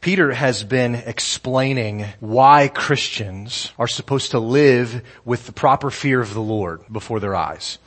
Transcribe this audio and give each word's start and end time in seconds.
Peter 0.00 0.32
has 0.32 0.64
been 0.64 0.94
explaining 0.94 2.06
why 2.20 2.68
Christians 2.68 3.70
are 3.78 3.86
supposed 3.86 4.30
to 4.30 4.38
live 4.38 5.02
with 5.26 5.44
the 5.44 5.52
proper 5.52 5.90
fear 5.90 6.20
of 6.20 6.32
the 6.32 6.40
Lord 6.40 6.82
before 6.90 7.20
their 7.20 7.34
eyes. 7.34 7.78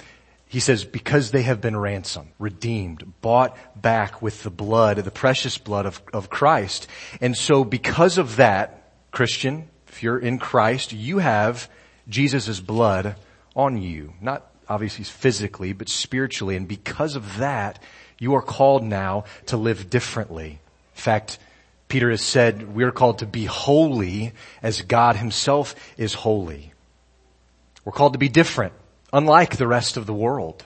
He 0.45 0.59
says, 0.59 0.83
because 0.83 1.31
they 1.31 1.41
have 1.41 1.59
been 1.59 1.75
ransomed, 1.75 2.29
redeemed, 2.37 3.13
bought 3.21 3.57
back 3.81 4.21
with 4.21 4.43
the 4.43 4.51
blood, 4.51 4.97
the 4.97 5.09
precious 5.09 5.57
blood 5.57 5.87
of, 5.87 5.99
of 6.13 6.29
Christ. 6.29 6.85
And 7.19 7.35
so 7.35 7.63
because 7.63 8.19
of 8.19 8.35
that, 8.35 8.91
Christian, 9.09 9.67
if 9.87 10.03
you're 10.03 10.19
in 10.19 10.37
Christ, 10.37 10.93
you 10.93 11.17
have 11.17 11.67
Jesus' 12.07 12.59
blood 12.59 13.15
on 13.55 13.81
you. 13.81 14.13
Not 14.21 14.51
obviously 14.69 15.05
physically, 15.05 15.73
but 15.73 15.89
spiritually. 15.89 16.55
And 16.55 16.67
because 16.67 17.15
of 17.15 17.37
that, 17.37 17.81
you 18.19 18.35
are 18.35 18.41
called 18.43 18.83
now 18.83 19.23
to 19.47 19.57
live 19.57 19.89
differently. 19.89 20.59
In 20.95 21.01
fact, 21.01 21.39
Peter 21.93 22.09
has 22.09 22.23
said 22.23 22.73
we're 22.73 22.91
called 22.91 23.19
to 23.19 23.27
be 23.27 23.45
holy 23.45 24.33
as 24.63 24.81
God 24.81 25.15
himself 25.15 25.75
is 25.95 26.15
holy. 26.15 26.73
We're 27.85 27.91
called 27.91 28.13
to 28.13 28.17
be 28.19 28.29
different, 28.29 28.73
unlike 29.13 29.57
the 29.57 29.67
rest 29.67 29.95
of 29.95 30.07
the 30.07 30.13
world. 30.13 30.65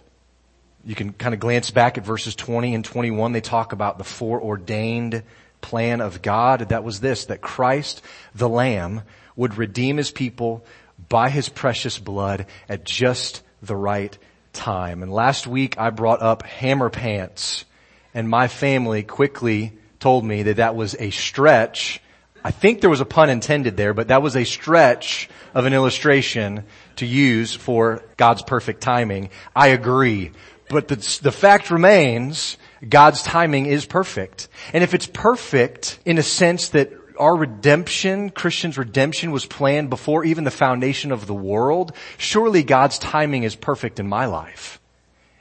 You 0.85 0.95
can 0.95 1.11
kind 1.11 1.33
of 1.33 1.41
glance 1.41 1.69
back 1.69 1.97
at 1.97 2.05
verses 2.05 2.33
20 2.33 2.73
and 2.73 2.85
21. 2.85 3.33
They 3.33 3.41
talk 3.41 3.73
about 3.73 3.97
the 3.97 4.05
foreordained 4.05 5.21
plan 5.59 5.99
of 5.99 6.21
God. 6.21 6.69
That 6.69 6.85
was 6.85 7.01
this, 7.01 7.25
that 7.25 7.41
Christ, 7.41 8.01
the 8.33 8.47
Lamb, 8.47 9.01
would 9.35 9.57
redeem 9.57 9.97
his 9.97 10.11
people 10.11 10.65
by 11.09 11.29
his 11.29 11.49
precious 11.49 11.99
blood 11.99 12.45
at 12.69 12.85
just 12.85 13.43
the 13.61 13.75
right 13.75 14.17
time. 14.53 15.03
And 15.03 15.11
last 15.11 15.45
week 15.45 15.77
I 15.77 15.89
brought 15.89 16.21
up 16.21 16.43
hammer 16.43 16.89
pants 16.89 17.65
and 18.13 18.29
my 18.29 18.47
family 18.47 19.03
quickly 19.03 19.73
told 20.07 20.23
me 20.23 20.43
that 20.43 20.55
that 20.55 20.73
was 20.73 20.95
a 20.99 21.09
stretch. 21.09 21.99
I 22.41 22.51
think 22.51 22.79
there 22.79 22.89
was 22.89 23.01
a 23.01 23.05
pun 23.05 23.29
intended 23.29 23.75
there, 23.75 23.93
but 23.93 24.07
that 24.07 24.21
was 24.21 24.37
a 24.37 24.45
stretch 24.45 25.29
of 25.53 25.65
an 25.65 25.73
illustration 25.73 26.63
to 26.95 27.05
use 27.05 27.53
for 27.53 28.05
God's 28.15 28.41
perfect 28.41 28.79
timing. 28.79 29.31
I 29.53 29.67
agree. 29.67 30.31
But 30.69 30.87
the, 30.87 30.95
the 31.21 31.33
fact 31.33 31.71
remains, 31.71 32.55
God's 32.87 33.21
timing 33.21 33.65
is 33.65 33.85
perfect. 33.85 34.47
And 34.71 34.81
if 34.81 34.93
it's 34.93 35.07
perfect 35.07 35.99
in 36.05 36.17
a 36.17 36.23
sense 36.23 36.69
that 36.69 36.93
our 37.19 37.35
redemption, 37.35 38.29
Christian's 38.29 38.77
redemption 38.77 39.31
was 39.31 39.45
planned 39.45 39.89
before 39.89 40.23
even 40.23 40.45
the 40.45 40.51
foundation 40.51 41.11
of 41.11 41.27
the 41.27 41.33
world, 41.33 41.91
surely 42.17 42.63
God's 42.63 42.97
timing 42.97 43.43
is 43.43 43.57
perfect 43.57 43.99
in 43.99 44.07
my 44.07 44.25
life. 44.27 44.79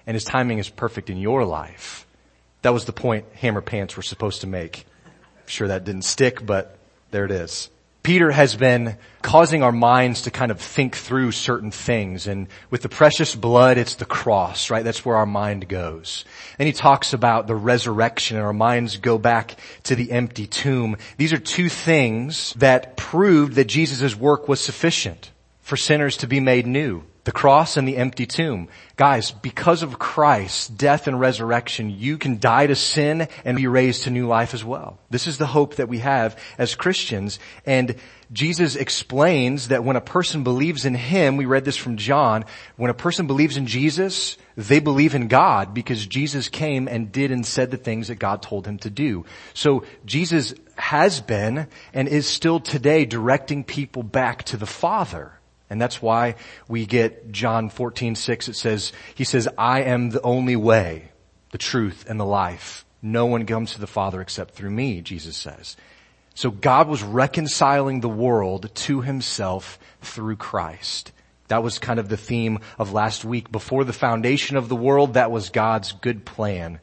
And 0.08 0.16
His 0.16 0.24
timing 0.24 0.58
is 0.58 0.68
perfect 0.68 1.08
in 1.08 1.18
your 1.18 1.44
life. 1.44 2.05
That 2.66 2.72
was 2.72 2.84
the 2.84 2.92
point 2.92 3.26
Hammer 3.34 3.60
Pants 3.60 3.96
were 3.96 4.02
supposed 4.02 4.40
to 4.40 4.48
make. 4.48 4.86
I'm 5.06 5.46
sure 5.46 5.68
that 5.68 5.84
didn't 5.84 6.02
stick, 6.02 6.44
but 6.44 6.76
there 7.12 7.24
it 7.24 7.30
is. 7.30 7.70
Peter 8.02 8.32
has 8.32 8.56
been 8.56 8.96
causing 9.22 9.62
our 9.62 9.70
minds 9.70 10.22
to 10.22 10.32
kind 10.32 10.50
of 10.50 10.60
think 10.60 10.96
through 10.96 11.30
certain 11.30 11.70
things. 11.70 12.26
And 12.26 12.48
with 12.68 12.82
the 12.82 12.88
precious 12.88 13.36
blood, 13.36 13.78
it's 13.78 13.94
the 13.94 14.04
cross, 14.04 14.68
right? 14.68 14.82
That's 14.82 15.04
where 15.04 15.14
our 15.14 15.26
mind 15.26 15.68
goes. 15.68 16.24
And 16.58 16.66
he 16.66 16.72
talks 16.72 17.12
about 17.12 17.46
the 17.46 17.54
resurrection 17.54 18.36
and 18.36 18.44
our 18.44 18.52
minds 18.52 18.96
go 18.96 19.16
back 19.16 19.54
to 19.84 19.94
the 19.94 20.10
empty 20.10 20.48
tomb. 20.48 20.96
These 21.18 21.32
are 21.32 21.38
two 21.38 21.68
things 21.68 22.52
that 22.54 22.96
proved 22.96 23.52
that 23.54 23.68
Jesus' 23.68 24.16
work 24.16 24.48
was 24.48 24.60
sufficient 24.60 25.30
for 25.60 25.76
sinners 25.76 26.16
to 26.16 26.26
be 26.26 26.40
made 26.40 26.66
new 26.66 27.04
the 27.26 27.32
cross 27.32 27.76
and 27.76 27.88
the 27.88 27.96
empty 27.96 28.24
tomb. 28.24 28.68
Guys, 28.94 29.32
because 29.32 29.82
of 29.82 29.98
Christ's 29.98 30.68
death 30.68 31.08
and 31.08 31.18
resurrection, 31.18 31.90
you 31.90 32.18
can 32.18 32.38
die 32.38 32.68
to 32.68 32.76
sin 32.76 33.26
and 33.44 33.56
be 33.56 33.66
raised 33.66 34.04
to 34.04 34.10
new 34.10 34.28
life 34.28 34.54
as 34.54 34.64
well. 34.64 35.00
This 35.10 35.26
is 35.26 35.36
the 35.36 35.46
hope 35.46 35.74
that 35.74 35.88
we 35.88 35.98
have 35.98 36.38
as 36.56 36.76
Christians. 36.76 37.40
And 37.66 37.96
Jesus 38.32 38.76
explains 38.76 39.68
that 39.68 39.82
when 39.82 39.96
a 39.96 40.00
person 40.00 40.44
believes 40.44 40.84
in 40.84 40.94
Him, 40.94 41.36
we 41.36 41.46
read 41.46 41.64
this 41.64 41.76
from 41.76 41.96
John, 41.96 42.44
when 42.76 42.92
a 42.92 42.94
person 42.94 43.26
believes 43.26 43.56
in 43.56 43.66
Jesus, 43.66 44.36
they 44.56 44.78
believe 44.78 45.16
in 45.16 45.26
God 45.26 45.74
because 45.74 46.06
Jesus 46.06 46.48
came 46.48 46.86
and 46.86 47.10
did 47.10 47.32
and 47.32 47.44
said 47.44 47.72
the 47.72 47.76
things 47.76 48.06
that 48.06 48.20
God 48.20 48.40
told 48.40 48.68
Him 48.68 48.78
to 48.78 48.90
do. 48.90 49.24
So 49.52 49.82
Jesus 50.04 50.54
has 50.76 51.20
been 51.20 51.66
and 51.92 52.06
is 52.06 52.28
still 52.28 52.60
today 52.60 53.04
directing 53.04 53.64
people 53.64 54.04
back 54.04 54.44
to 54.44 54.56
the 54.56 54.64
Father. 54.64 55.32
And 55.68 55.80
that's 55.80 56.00
why 56.00 56.36
we 56.68 56.86
get 56.86 57.32
John 57.32 57.68
14, 57.68 58.14
6. 58.14 58.48
It 58.48 58.56
says, 58.56 58.92
He 59.14 59.24
says, 59.24 59.48
I 59.58 59.82
am 59.82 60.10
the 60.10 60.22
only 60.22 60.56
way, 60.56 61.10
the 61.50 61.58
truth, 61.58 62.06
and 62.08 62.20
the 62.20 62.24
life. 62.24 62.84
No 63.02 63.26
one 63.26 63.46
comes 63.46 63.74
to 63.74 63.80
the 63.80 63.86
Father 63.86 64.20
except 64.20 64.54
through 64.54 64.70
me, 64.70 65.00
Jesus 65.00 65.36
says. 65.36 65.76
So 66.34 66.50
God 66.50 66.88
was 66.88 67.02
reconciling 67.02 68.00
the 68.00 68.08
world 68.08 68.70
to 68.74 69.00
Himself 69.00 69.78
through 70.02 70.36
Christ. 70.36 71.12
That 71.48 71.62
was 71.62 71.78
kind 71.78 71.98
of 71.98 72.08
the 72.08 72.16
theme 72.16 72.58
of 72.78 72.92
last 72.92 73.24
week. 73.24 73.50
Before 73.50 73.84
the 73.84 73.92
foundation 73.92 74.56
of 74.56 74.68
the 74.68 74.76
world, 74.76 75.14
that 75.14 75.30
was 75.30 75.50
God's 75.50 75.92
good 75.92 76.24
plan. 76.24 76.80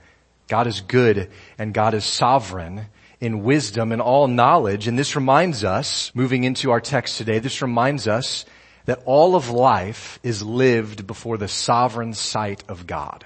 God 0.47 0.67
is 0.67 0.81
good 0.81 1.29
and 1.57 1.73
God 1.73 1.93
is 1.93 2.05
sovereign 2.05 2.87
in 3.19 3.43
wisdom 3.43 3.91
and 3.91 4.01
all 4.01 4.27
knowledge. 4.27 4.87
And 4.87 4.97
this 4.97 5.15
reminds 5.15 5.63
us, 5.63 6.11
moving 6.13 6.43
into 6.43 6.71
our 6.71 6.81
text 6.81 7.17
today, 7.17 7.39
this 7.39 7.61
reminds 7.61 8.07
us 8.07 8.45
that 8.85 9.01
all 9.05 9.35
of 9.35 9.49
life 9.49 10.19
is 10.23 10.43
lived 10.43 11.07
before 11.07 11.37
the 11.37 11.47
sovereign 11.47 12.13
sight 12.13 12.63
of 12.67 12.85
God. 12.85 13.25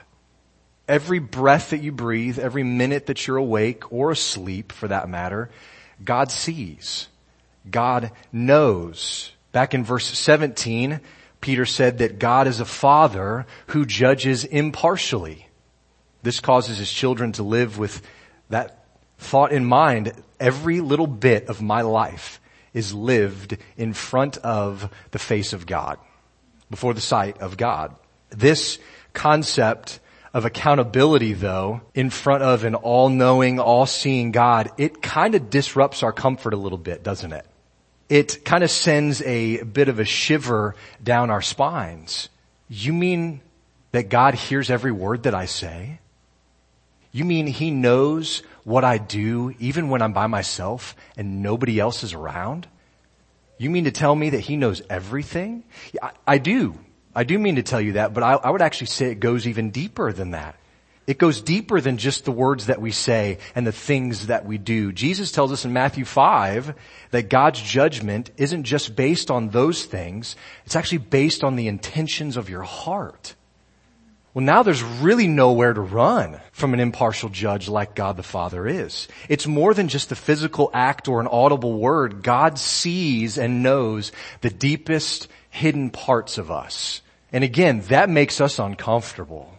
Every 0.87 1.19
breath 1.19 1.71
that 1.71 1.81
you 1.81 1.91
breathe, 1.91 2.39
every 2.39 2.63
minute 2.63 3.07
that 3.07 3.27
you're 3.27 3.37
awake 3.37 3.91
or 3.91 4.11
asleep 4.11 4.71
for 4.71 4.87
that 4.87 5.09
matter, 5.09 5.49
God 6.03 6.31
sees. 6.31 7.07
God 7.69 8.11
knows. 8.31 9.31
Back 9.51 9.73
in 9.73 9.83
verse 9.83 10.05
17, 10.05 11.01
Peter 11.41 11.65
said 11.65 11.97
that 11.97 12.19
God 12.19 12.47
is 12.47 12.59
a 12.59 12.65
father 12.65 13.45
who 13.67 13.85
judges 13.85 14.43
impartially. 14.43 15.47
This 16.23 16.39
causes 16.39 16.77
his 16.77 16.91
children 16.91 17.31
to 17.33 17.43
live 17.43 17.77
with 17.77 18.01
that 18.49 18.85
thought 19.17 19.51
in 19.51 19.65
mind. 19.65 20.13
Every 20.39 20.81
little 20.81 21.07
bit 21.07 21.47
of 21.47 21.61
my 21.61 21.81
life 21.81 22.39
is 22.77 22.93
lived 22.93 23.57
in 23.75 23.91
front 23.91 24.37
of 24.37 24.89
the 25.11 25.19
face 25.19 25.51
of 25.51 25.65
God, 25.65 25.97
before 26.69 26.93
the 26.93 27.01
sight 27.01 27.39
of 27.39 27.57
God. 27.57 27.95
This 28.29 28.77
concept 29.13 29.99
of 30.33 30.45
accountability 30.45 31.33
though, 31.33 31.81
in 31.95 32.11
front 32.11 32.43
of 32.43 32.63
an 32.63 32.75
all-knowing, 32.75 33.59
all-seeing 33.59 34.31
God, 34.31 34.69
it 34.77 35.01
kind 35.01 35.33
of 35.33 35.49
disrupts 35.49 36.03
our 36.03 36.13
comfort 36.13 36.53
a 36.53 36.57
little 36.57 36.77
bit, 36.77 37.01
doesn't 37.01 37.33
it? 37.33 37.45
It 38.09 38.45
kind 38.45 38.63
of 38.63 38.69
sends 38.69 39.21
a 39.23 39.63
bit 39.63 39.89
of 39.89 39.99
a 39.99 40.05
shiver 40.05 40.75
down 41.03 41.29
our 41.29 41.41
spines. 41.41 42.29
You 42.69 42.93
mean 42.93 43.41
that 43.91 44.09
God 44.09 44.35
hears 44.35 44.69
every 44.69 44.91
word 44.91 45.23
that 45.23 45.33
I 45.33 45.45
say? 45.45 45.99
You 47.11 47.25
mean 47.25 47.47
He 47.47 47.71
knows 47.71 48.43
what 48.67 48.83
I 48.83 48.97
do 48.97 49.55
even 49.59 49.87
when 49.87 50.01
I'm 50.01 50.11
by 50.11 50.27
myself 50.27 50.93
and 51.15 51.41
nobody 51.41 51.79
else 51.79 52.03
is 52.03 52.11
around? 52.13 52.67
You 53.57 53.69
mean 53.69 53.85
to 53.85 53.91
tell 53.91 54.13
me 54.13 54.31
that 54.31 54.41
he 54.41 54.57
knows 54.57 54.81
everything? 54.89 55.63
I, 56.01 56.11
I 56.27 56.37
do. 56.37 56.77
I 57.15 57.23
do 57.23 57.39
mean 57.39 57.55
to 57.55 57.63
tell 57.63 57.79
you 57.79 57.93
that, 57.93 58.13
but 58.13 58.23
I, 58.23 58.33
I 58.33 58.49
would 58.49 58.61
actually 58.61 58.87
say 58.87 59.09
it 59.09 59.21
goes 59.21 59.47
even 59.47 59.71
deeper 59.71 60.11
than 60.11 60.31
that. 60.31 60.57
It 61.07 61.17
goes 61.17 61.39
deeper 61.39 61.79
than 61.79 61.97
just 61.97 62.25
the 62.25 62.33
words 62.33 62.65
that 62.65 62.81
we 62.81 62.91
say 62.91 63.37
and 63.55 63.65
the 63.65 63.71
things 63.71 64.27
that 64.27 64.45
we 64.45 64.57
do. 64.57 64.91
Jesus 64.91 65.31
tells 65.31 65.53
us 65.53 65.63
in 65.63 65.71
Matthew 65.71 66.03
5 66.03 66.75
that 67.11 67.29
God's 67.29 67.61
judgment 67.61 68.31
isn't 68.35 68.65
just 68.65 68.97
based 68.97 69.31
on 69.31 69.47
those 69.47 69.85
things, 69.85 70.35
it's 70.65 70.75
actually 70.75 70.97
based 70.97 71.41
on 71.41 71.55
the 71.55 71.69
intentions 71.69 72.35
of 72.35 72.49
your 72.49 72.63
heart. 72.63 73.33
Well, 74.37 74.45
now 74.45 74.61
there's 74.61 74.83
really 74.83 75.27
nowhere 75.27 75.73
to 75.73 75.81
run 75.81 76.39
from 76.51 76.75
an 76.75 76.79
impartial 76.79 77.27
judge 77.29 77.67
like 77.67 77.95
God 77.95 78.17
the 78.17 78.21
Father 78.21 78.67
is. 78.67 79.07
It's 79.29 79.47
more 79.47 79.73
than 79.73 79.87
just 79.87 80.11
a 80.11 80.15
physical 80.15 80.69
act 80.75 81.07
or 81.07 81.19
an 81.19 81.25
audible 81.25 81.73
word. 81.79 82.21
God 82.21 82.59
sees 82.59 83.39
and 83.39 83.63
knows 83.63 84.11
the 84.41 84.51
deepest 84.51 85.27
hidden 85.49 85.89
parts 85.89 86.37
of 86.37 86.51
us. 86.51 87.01
And 87.31 87.43
again, 87.43 87.81
that 87.87 88.11
makes 88.11 88.39
us 88.39 88.59
uncomfortable. 88.59 89.51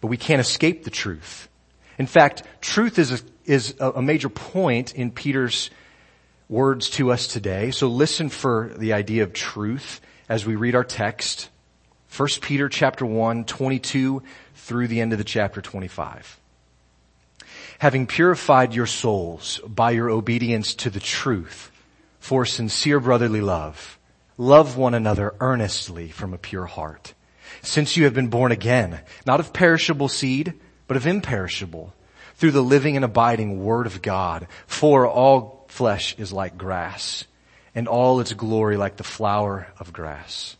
But 0.00 0.08
we 0.08 0.16
can't 0.16 0.40
escape 0.40 0.82
the 0.82 0.90
truth. 0.90 1.48
In 1.96 2.06
fact, 2.06 2.42
truth 2.60 2.98
is 2.98 3.12
a, 3.12 3.20
is 3.44 3.76
a 3.78 4.02
major 4.02 4.28
point 4.28 4.92
in 4.92 5.12
Peter's 5.12 5.70
words 6.48 6.90
to 6.90 7.12
us 7.12 7.28
today. 7.28 7.70
So 7.70 7.86
listen 7.86 8.28
for 8.28 8.72
the 8.76 8.92
idea 8.92 9.22
of 9.22 9.32
truth 9.34 10.00
as 10.28 10.44
we 10.44 10.56
read 10.56 10.74
our 10.74 10.82
text 10.82 11.48
1 12.16 12.28
Peter 12.40 12.68
chapter 12.68 13.06
1, 13.06 13.44
22 13.44 14.22
through 14.56 14.88
the 14.88 15.00
end 15.00 15.12
of 15.12 15.18
the 15.18 15.24
chapter 15.24 15.60
25. 15.62 16.40
Having 17.78 18.08
purified 18.08 18.74
your 18.74 18.86
souls 18.86 19.60
by 19.66 19.92
your 19.92 20.10
obedience 20.10 20.74
to 20.74 20.90
the 20.90 21.00
truth 21.00 21.70
for 22.18 22.44
sincere 22.44 22.98
brotherly 22.98 23.40
love, 23.40 23.98
love 24.36 24.76
one 24.76 24.92
another 24.92 25.34
earnestly 25.40 26.08
from 26.08 26.34
a 26.34 26.38
pure 26.38 26.66
heart. 26.66 27.14
Since 27.62 27.96
you 27.96 28.04
have 28.04 28.14
been 28.14 28.28
born 28.28 28.52
again, 28.52 29.00
not 29.24 29.40
of 29.40 29.52
perishable 29.52 30.08
seed, 30.08 30.54
but 30.88 30.96
of 30.96 31.06
imperishable, 31.06 31.94
through 32.34 32.50
the 32.52 32.62
living 32.62 32.96
and 32.96 33.04
abiding 33.04 33.64
word 33.64 33.86
of 33.86 34.02
God, 34.02 34.48
for 34.66 35.06
all 35.06 35.64
flesh 35.68 36.16
is 36.18 36.32
like 36.32 36.58
grass, 36.58 37.24
and 37.74 37.86
all 37.86 38.18
its 38.18 38.32
glory 38.32 38.76
like 38.76 38.96
the 38.96 39.04
flower 39.04 39.68
of 39.78 39.92
grass. 39.92 40.56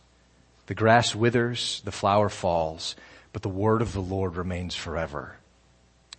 The 0.71 0.75
grass 0.75 1.13
withers, 1.13 1.81
the 1.83 1.91
flower 1.91 2.29
falls, 2.29 2.95
but 3.33 3.41
the 3.41 3.49
word 3.49 3.81
of 3.81 3.91
the 3.91 3.99
Lord 3.99 4.37
remains 4.37 4.73
forever. 4.73 5.35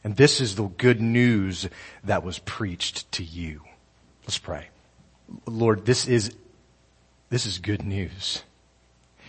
And 0.05 0.15
this 0.15 0.43
is 0.43 0.57
the 0.57 0.65
good 0.65 1.01
news 1.01 1.71
that 2.05 2.23
was 2.23 2.39
preached 2.39 3.11
to 3.13 3.25
you. 3.25 3.63
Let's 4.25 4.37
pray. 4.37 4.67
Lord, 5.47 5.87
this 5.87 6.07
is, 6.07 6.37
this 7.31 7.47
is 7.47 7.61
good 7.61 7.83
news. 7.83 8.43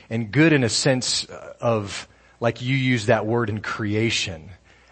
And 0.10 0.30
good 0.30 0.52
in 0.52 0.66
a 0.66 0.70
sense 0.70 1.24
of, 1.24 2.06
like 2.42 2.62
you 2.62 2.76
use 2.76 3.06
that 3.06 3.26
word 3.26 3.50
in 3.50 3.62
creation. 3.62 4.50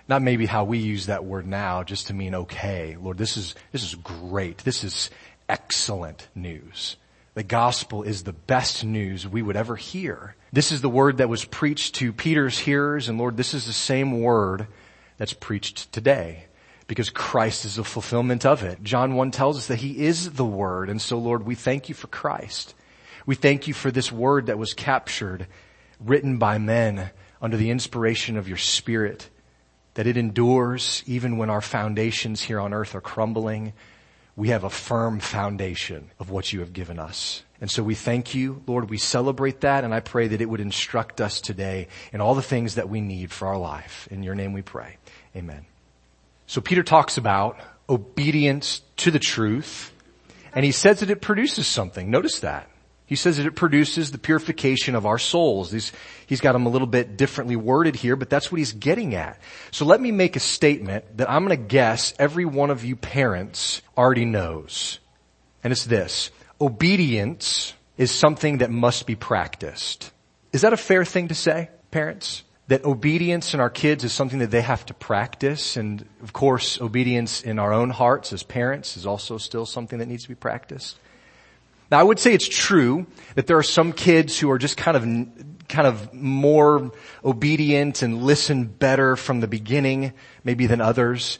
Not 0.07 0.21
maybe 0.21 0.45
how 0.45 0.63
we 0.63 0.77
use 0.77 1.07
that 1.07 1.25
word 1.25 1.45
now 1.45 1.83
just 1.83 2.07
to 2.07 2.13
mean 2.13 2.35
okay. 2.35 2.95
Lord, 2.95 3.17
this 3.17 3.35
is, 3.35 3.53
this 3.73 3.83
is 3.83 3.95
great. 3.95 4.59
This 4.59 4.85
is 4.85 5.09
excellent 5.49 6.29
news. 6.33 6.95
The 7.33 7.43
gospel 7.43 8.03
is 8.03 8.23
the 8.23 8.33
best 8.33 8.83
news 8.83 9.25
we 9.25 9.41
would 9.41 9.55
ever 9.55 9.77
hear. 9.77 10.35
This 10.51 10.71
is 10.71 10.81
the 10.81 10.89
word 10.89 11.17
that 11.17 11.29
was 11.29 11.45
preached 11.45 11.95
to 11.95 12.11
Peter's 12.11 12.59
hearers, 12.59 13.07
and 13.07 13.17
Lord, 13.17 13.37
this 13.37 13.53
is 13.53 13.65
the 13.65 13.73
same 13.73 14.21
word 14.21 14.67
that's 15.17 15.33
preached 15.33 15.93
today 15.93 16.45
because 16.87 17.09
Christ 17.09 17.63
is 17.63 17.75
the 17.75 17.85
fulfillment 17.85 18.45
of 18.45 18.63
it. 18.63 18.83
John 18.83 19.15
1 19.15 19.31
tells 19.31 19.57
us 19.57 19.67
that 19.67 19.77
He 19.77 20.03
is 20.03 20.31
the 20.31 20.43
Word, 20.43 20.89
and 20.89 21.01
so 21.01 21.17
Lord, 21.17 21.45
we 21.45 21.55
thank 21.55 21.87
you 21.87 21.95
for 21.95 22.07
Christ. 22.07 22.75
We 23.25 23.35
thank 23.35 23.65
you 23.65 23.73
for 23.73 23.91
this 23.91 24.11
Word 24.11 24.47
that 24.47 24.57
was 24.57 24.73
captured, 24.73 25.47
written 26.01 26.37
by 26.37 26.57
men 26.57 27.11
under 27.41 27.55
the 27.55 27.69
inspiration 27.69 28.35
of 28.35 28.49
your 28.49 28.57
Spirit, 28.57 29.29
that 29.93 30.05
it 30.05 30.17
endures 30.17 31.01
even 31.05 31.37
when 31.37 31.49
our 31.49 31.61
foundations 31.61 32.41
here 32.41 32.59
on 32.59 32.73
earth 32.73 32.93
are 32.93 32.99
crumbling. 32.99 33.71
We 34.35 34.49
have 34.49 34.63
a 34.63 34.69
firm 34.69 35.19
foundation 35.19 36.11
of 36.19 36.29
what 36.29 36.53
you 36.53 36.61
have 36.61 36.73
given 36.73 36.97
us. 36.99 37.43
And 37.59 37.69
so 37.69 37.83
we 37.83 37.93
thank 37.93 38.33
you, 38.33 38.63
Lord. 38.65 38.89
We 38.89 38.97
celebrate 38.97 39.61
that 39.61 39.83
and 39.83 39.93
I 39.93 39.99
pray 39.99 40.27
that 40.29 40.41
it 40.41 40.49
would 40.49 40.61
instruct 40.61 41.21
us 41.21 41.41
today 41.41 41.89
in 42.11 42.21
all 42.21 42.33
the 42.33 42.41
things 42.41 42.75
that 42.75 42.89
we 42.89 43.01
need 43.01 43.31
for 43.31 43.47
our 43.47 43.57
life. 43.57 44.07
In 44.09 44.23
your 44.23 44.33
name 44.33 44.53
we 44.53 44.61
pray. 44.61 44.97
Amen. 45.35 45.65
So 46.47 46.59
Peter 46.59 46.81
talks 46.81 47.17
about 47.17 47.59
obedience 47.87 48.81
to 48.97 49.11
the 49.11 49.19
truth 49.19 49.93
and 50.53 50.65
he 50.65 50.71
says 50.71 51.01
that 51.01 51.09
it 51.09 51.21
produces 51.21 51.67
something. 51.67 52.09
Notice 52.09 52.39
that. 52.39 52.70
He 53.11 53.17
says 53.17 53.35
that 53.35 53.45
it 53.45 53.57
produces 53.57 54.11
the 54.11 54.17
purification 54.17 54.95
of 54.95 55.05
our 55.05 55.19
souls. 55.19 55.69
He's, 55.69 55.91
he's 56.27 56.39
got 56.39 56.53
them 56.53 56.65
a 56.65 56.69
little 56.69 56.87
bit 56.87 57.17
differently 57.17 57.57
worded 57.57 57.97
here, 57.97 58.15
but 58.15 58.29
that's 58.29 58.49
what 58.49 58.59
he's 58.59 58.71
getting 58.71 59.15
at. 59.15 59.37
So 59.71 59.83
let 59.83 59.99
me 59.99 60.13
make 60.13 60.37
a 60.37 60.39
statement 60.39 61.17
that 61.17 61.29
I'm 61.29 61.45
going 61.45 61.59
to 61.59 61.61
guess 61.61 62.13
every 62.17 62.45
one 62.45 62.69
of 62.69 62.85
you 62.85 62.95
parents 62.95 63.81
already 63.97 64.23
knows. 64.23 64.99
And 65.61 65.73
it's 65.73 65.83
this. 65.83 66.31
Obedience 66.61 67.73
is 67.97 68.11
something 68.11 68.59
that 68.59 68.71
must 68.71 69.05
be 69.05 69.17
practiced. 69.17 70.13
Is 70.53 70.61
that 70.61 70.71
a 70.71 70.77
fair 70.77 71.03
thing 71.03 71.27
to 71.27 71.35
say, 71.35 71.69
parents? 71.91 72.43
That 72.69 72.85
obedience 72.85 73.53
in 73.53 73.59
our 73.59 73.69
kids 73.69 74.05
is 74.05 74.13
something 74.13 74.39
that 74.39 74.51
they 74.51 74.61
have 74.61 74.85
to 74.85 74.93
practice. 74.93 75.75
And 75.75 76.05
of 76.23 76.31
course, 76.31 76.79
obedience 76.79 77.41
in 77.41 77.59
our 77.59 77.73
own 77.73 77.89
hearts 77.89 78.31
as 78.31 78.41
parents 78.41 78.95
is 78.95 79.05
also 79.05 79.37
still 79.37 79.65
something 79.65 79.99
that 79.99 80.07
needs 80.07 80.23
to 80.23 80.29
be 80.29 80.35
practiced. 80.35 80.95
Now 81.91 81.99
I 81.99 82.03
would 82.03 82.19
say 82.19 82.33
it's 82.33 82.47
true 82.47 83.05
that 83.35 83.47
there 83.47 83.57
are 83.57 83.63
some 83.63 83.91
kids 83.91 84.39
who 84.39 84.49
are 84.49 84.57
just 84.57 84.77
kind 84.77 84.95
of, 84.95 85.67
kind 85.67 85.87
of 85.87 86.13
more 86.13 86.91
obedient 87.23 88.01
and 88.01 88.23
listen 88.23 88.63
better 88.63 89.17
from 89.17 89.41
the 89.41 89.47
beginning, 89.47 90.13
maybe 90.45 90.67
than 90.67 90.79
others. 90.79 91.37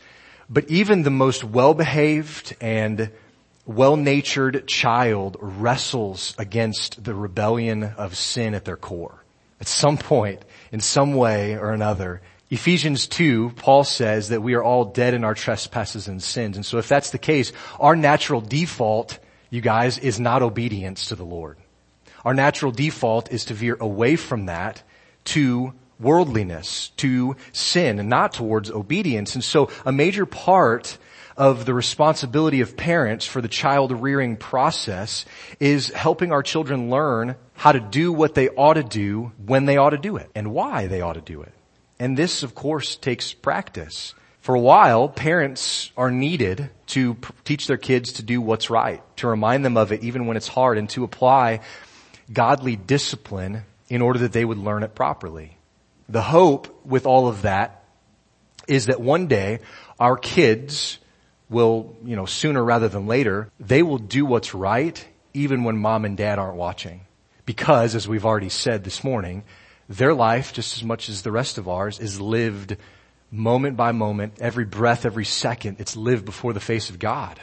But 0.49 0.69
even 0.69 1.03
the 1.03 1.09
most 1.09 1.45
well-behaved 1.45 2.57
and 2.59 3.11
well-natured 3.65 4.67
child 4.67 5.37
wrestles 5.39 6.35
against 6.37 7.01
the 7.01 7.13
rebellion 7.13 7.83
of 7.83 8.17
sin 8.17 8.53
at 8.53 8.65
their 8.65 8.75
core. 8.75 9.23
At 9.61 9.67
some 9.67 9.97
point, 9.97 10.43
in 10.73 10.81
some 10.81 11.13
way 11.13 11.55
or 11.55 11.71
another, 11.71 12.21
Ephesians 12.49 13.07
2, 13.07 13.51
Paul 13.51 13.85
says 13.85 14.29
that 14.29 14.41
we 14.41 14.55
are 14.55 14.63
all 14.63 14.83
dead 14.83 15.13
in 15.13 15.23
our 15.23 15.35
trespasses 15.35 16.09
and 16.09 16.21
sins. 16.21 16.57
And 16.57 16.65
so 16.65 16.77
if 16.79 16.89
that's 16.89 17.11
the 17.11 17.17
case, 17.17 17.53
our 17.79 17.95
natural 17.95 18.41
default 18.41 19.17
you 19.51 19.61
guys, 19.61 19.99
is 19.99 20.19
not 20.19 20.41
obedience 20.41 21.09
to 21.09 21.15
the 21.15 21.23
Lord. 21.23 21.57
Our 22.25 22.33
natural 22.33 22.71
default 22.71 23.31
is 23.31 23.45
to 23.45 23.53
veer 23.53 23.77
away 23.79 24.15
from 24.15 24.47
that 24.47 24.81
to 25.25 25.73
worldliness, 25.99 26.89
to 26.97 27.35
sin, 27.51 27.99
and 27.99 28.09
not 28.09 28.33
towards 28.33 28.71
obedience. 28.71 29.35
And 29.35 29.43
so 29.43 29.69
a 29.85 29.91
major 29.91 30.25
part 30.25 30.97
of 31.37 31.65
the 31.65 31.73
responsibility 31.73 32.61
of 32.61 32.75
parents 32.75 33.25
for 33.25 33.41
the 33.41 33.47
child 33.47 33.91
rearing 33.91 34.35
process 34.35 35.25
is 35.59 35.89
helping 35.89 36.31
our 36.31 36.43
children 36.43 36.89
learn 36.89 37.35
how 37.53 37.71
to 37.71 37.79
do 37.79 38.11
what 38.11 38.33
they 38.33 38.49
ought 38.49 38.73
to 38.73 38.83
do 38.83 39.31
when 39.45 39.65
they 39.65 39.77
ought 39.77 39.91
to 39.91 39.97
do 39.97 40.17
it 40.17 40.29
and 40.35 40.51
why 40.51 40.87
they 40.87 41.01
ought 41.01 41.13
to 41.13 41.21
do 41.21 41.41
it. 41.41 41.53
And 41.99 42.17
this, 42.17 42.43
of 42.43 42.55
course, 42.55 42.95
takes 42.95 43.33
practice. 43.33 44.15
For 44.41 44.55
a 44.55 44.59
while, 44.59 45.07
parents 45.07 45.91
are 45.95 46.09
needed 46.09 46.71
to 46.87 47.15
teach 47.45 47.67
their 47.67 47.77
kids 47.77 48.13
to 48.13 48.23
do 48.23 48.41
what's 48.41 48.71
right, 48.71 49.03
to 49.17 49.27
remind 49.27 49.63
them 49.63 49.77
of 49.77 49.91
it 49.91 50.03
even 50.03 50.25
when 50.25 50.35
it's 50.35 50.47
hard, 50.47 50.79
and 50.79 50.89
to 50.91 51.03
apply 51.03 51.61
godly 52.31 52.75
discipline 52.75 53.63
in 53.87 54.01
order 54.01 54.19
that 54.19 54.33
they 54.33 54.43
would 54.43 54.57
learn 54.57 54.81
it 54.81 54.95
properly. 54.95 55.57
The 56.09 56.23
hope 56.23 56.85
with 56.85 57.05
all 57.05 57.27
of 57.27 57.43
that 57.43 57.83
is 58.67 58.87
that 58.87 58.99
one 58.99 59.27
day 59.27 59.59
our 59.99 60.17
kids 60.17 60.97
will, 61.47 61.95
you 62.03 62.15
know, 62.15 62.25
sooner 62.25 62.63
rather 62.63 62.89
than 62.89 63.05
later, 63.05 63.49
they 63.59 63.83
will 63.83 63.99
do 63.99 64.25
what's 64.25 64.55
right 64.55 65.07
even 65.33 65.63
when 65.63 65.77
mom 65.77 66.03
and 66.03 66.17
dad 66.17 66.39
aren't 66.39 66.57
watching. 66.57 67.01
Because, 67.45 67.93
as 67.93 68.07
we've 68.07 68.25
already 68.25 68.49
said 68.49 68.83
this 68.83 69.03
morning, 69.03 69.43
their 69.87 70.13
life, 70.13 70.53
just 70.53 70.77
as 70.77 70.83
much 70.83 71.09
as 71.09 71.21
the 71.21 71.31
rest 71.31 71.57
of 71.57 71.67
ours, 71.67 71.99
is 71.99 72.19
lived 72.19 72.77
moment 73.31 73.77
by 73.77 73.93
moment, 73.93 74.33
every 74.39 74.65
breath, 74.65 75.05
every 75.05 75.25
second, 75.25 75.77
it's 75.79 75.95
lived 75.95 76.25
before 76.25 76.53
the 76.53 76.59
face 76.59 76.89
of 76.89 76.99
God. 76.99 77.39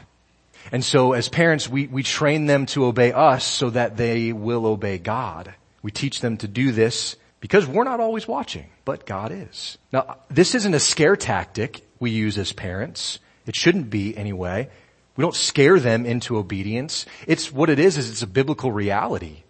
And 0.70 0.85
so 0.85 1.12
as 1.14 1.29
parents, 1.29 1.69
we, 1.69 1.87
we 1.87 2.02
train 2.02 2.46
them 2.46 2.67
to 2.67 2.85
obey 2.85 3.12
us 3.12 3.44
so 3.44 3.70
that 3.70 3.96
they 3.96 4.32
will 4.32 4.67
obey 4.67 4.99
God. 4.99 5.55
We 5.82 5.90
teach 5.90 6.20
them 6.20 6.37
to 6.38 6.49
do 6.49 6.73
this 6.73 7.17
because 7.40 7.67
we're 7.67 7.85
not 7.85 8.00
always 8.00 8.29
watching, 8.29 8.67
but 8.85 9.06
God 9.06 9.32
is. 9.32 9.79
Now, 9.93 10.19
this 10.29 10.55
isn't 10.55 10.75
a 10.75 10.81
scare 10.81 11.17
tactic 11.17 11.87
we 11.99 12.11
use 12.11 12.37
as 12.37 12.52
parents. 12.52 13.19
It 13.46 13.56
shouldn't 13.56 13.88
be 13.88 14.17
anyway. 14.17 14.69
We 15.17 15.23
don't 15.23 15.34
scare 15.34 15.81
them 15.81 16.05
into 16.05 16.37
obedience. 16.37 17.06
It's 17.26 17.50
what 17.52 17.70
it 17.70 17.79
is, 17.79 17.96
is 17.96 18.10
it's 18.10 18.22
a 18.22 18.27
biblical 18.27 18.70
reality. 18.70 19.43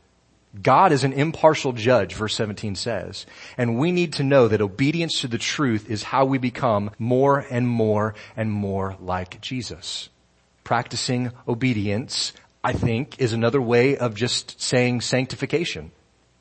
God 0.61 0.93
is 0.93 1.05
an 1.05 1.13
impartial 1.13 1.73
judge, 1.73 2.15
verse 2.15 2.35
17 2.35 2.75
says. 2.75 3.27
And 3.57 3.79
we 3.79 3.93
need 3.93 4.15
to 4.15 4.25
know 4.25 4.49
that 4.49 4.63
obedience 4.63 5.21
to 5.21 5.29
the 5.29 5.39
truth 5.39 5.91
is 5.91 6.03
how 6.03 6.25
we 6.25 6.39
become 6.39 6.91
more 6.99 7.45
and 7.51 7.69
more 7.69 8.15
and 8.37 8.51
more 8.51 8.97
like 9.01 9.41
Jesus. 9.41 10.09
Practicing 10.65 11.33
obedience, 11.47 12.33
I 12.65 12.73
think, 12.73 13.21
is 13.21 13.33
another 13.33 13.61
way 13.61 13.97
of 13.99 14.15
just 14.15 14.61
saying 14.61 15.03
sanctification. 15.03 15.93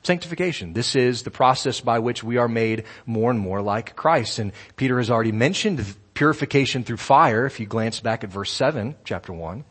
Sanctification. 0.02 0.72
This 0.72 0.96
is 0.96 1.22
the 1.22 1.30
process 1.30 1.80
by 1.80 1.98
which 1.98 2.24
we 2.24 2.38
are 2.38 2.48
made 2.48 2.84
more 3.04 3.30
and 3.30 3.38
more 3.38 3.60
like 3.60 3.94
Christ. 3.94 4.38
And 4.38 4.52
Peter 4.76 4.96
has 4.98 5.10
already 5.10 5.32
mentioned 5.32 5.84
purification 6.14 6.82
through 6.82 6.96
fire, 6.96 7.44
if 7.46 7.60
you 7.60 7.66
glance 7.66 8.00
back 8.00 8.24
at 8.24 8.30
verse 8.30 8.50
7, 8.52 8.96
chapter 9.04 9.32
1. 9.32 9.64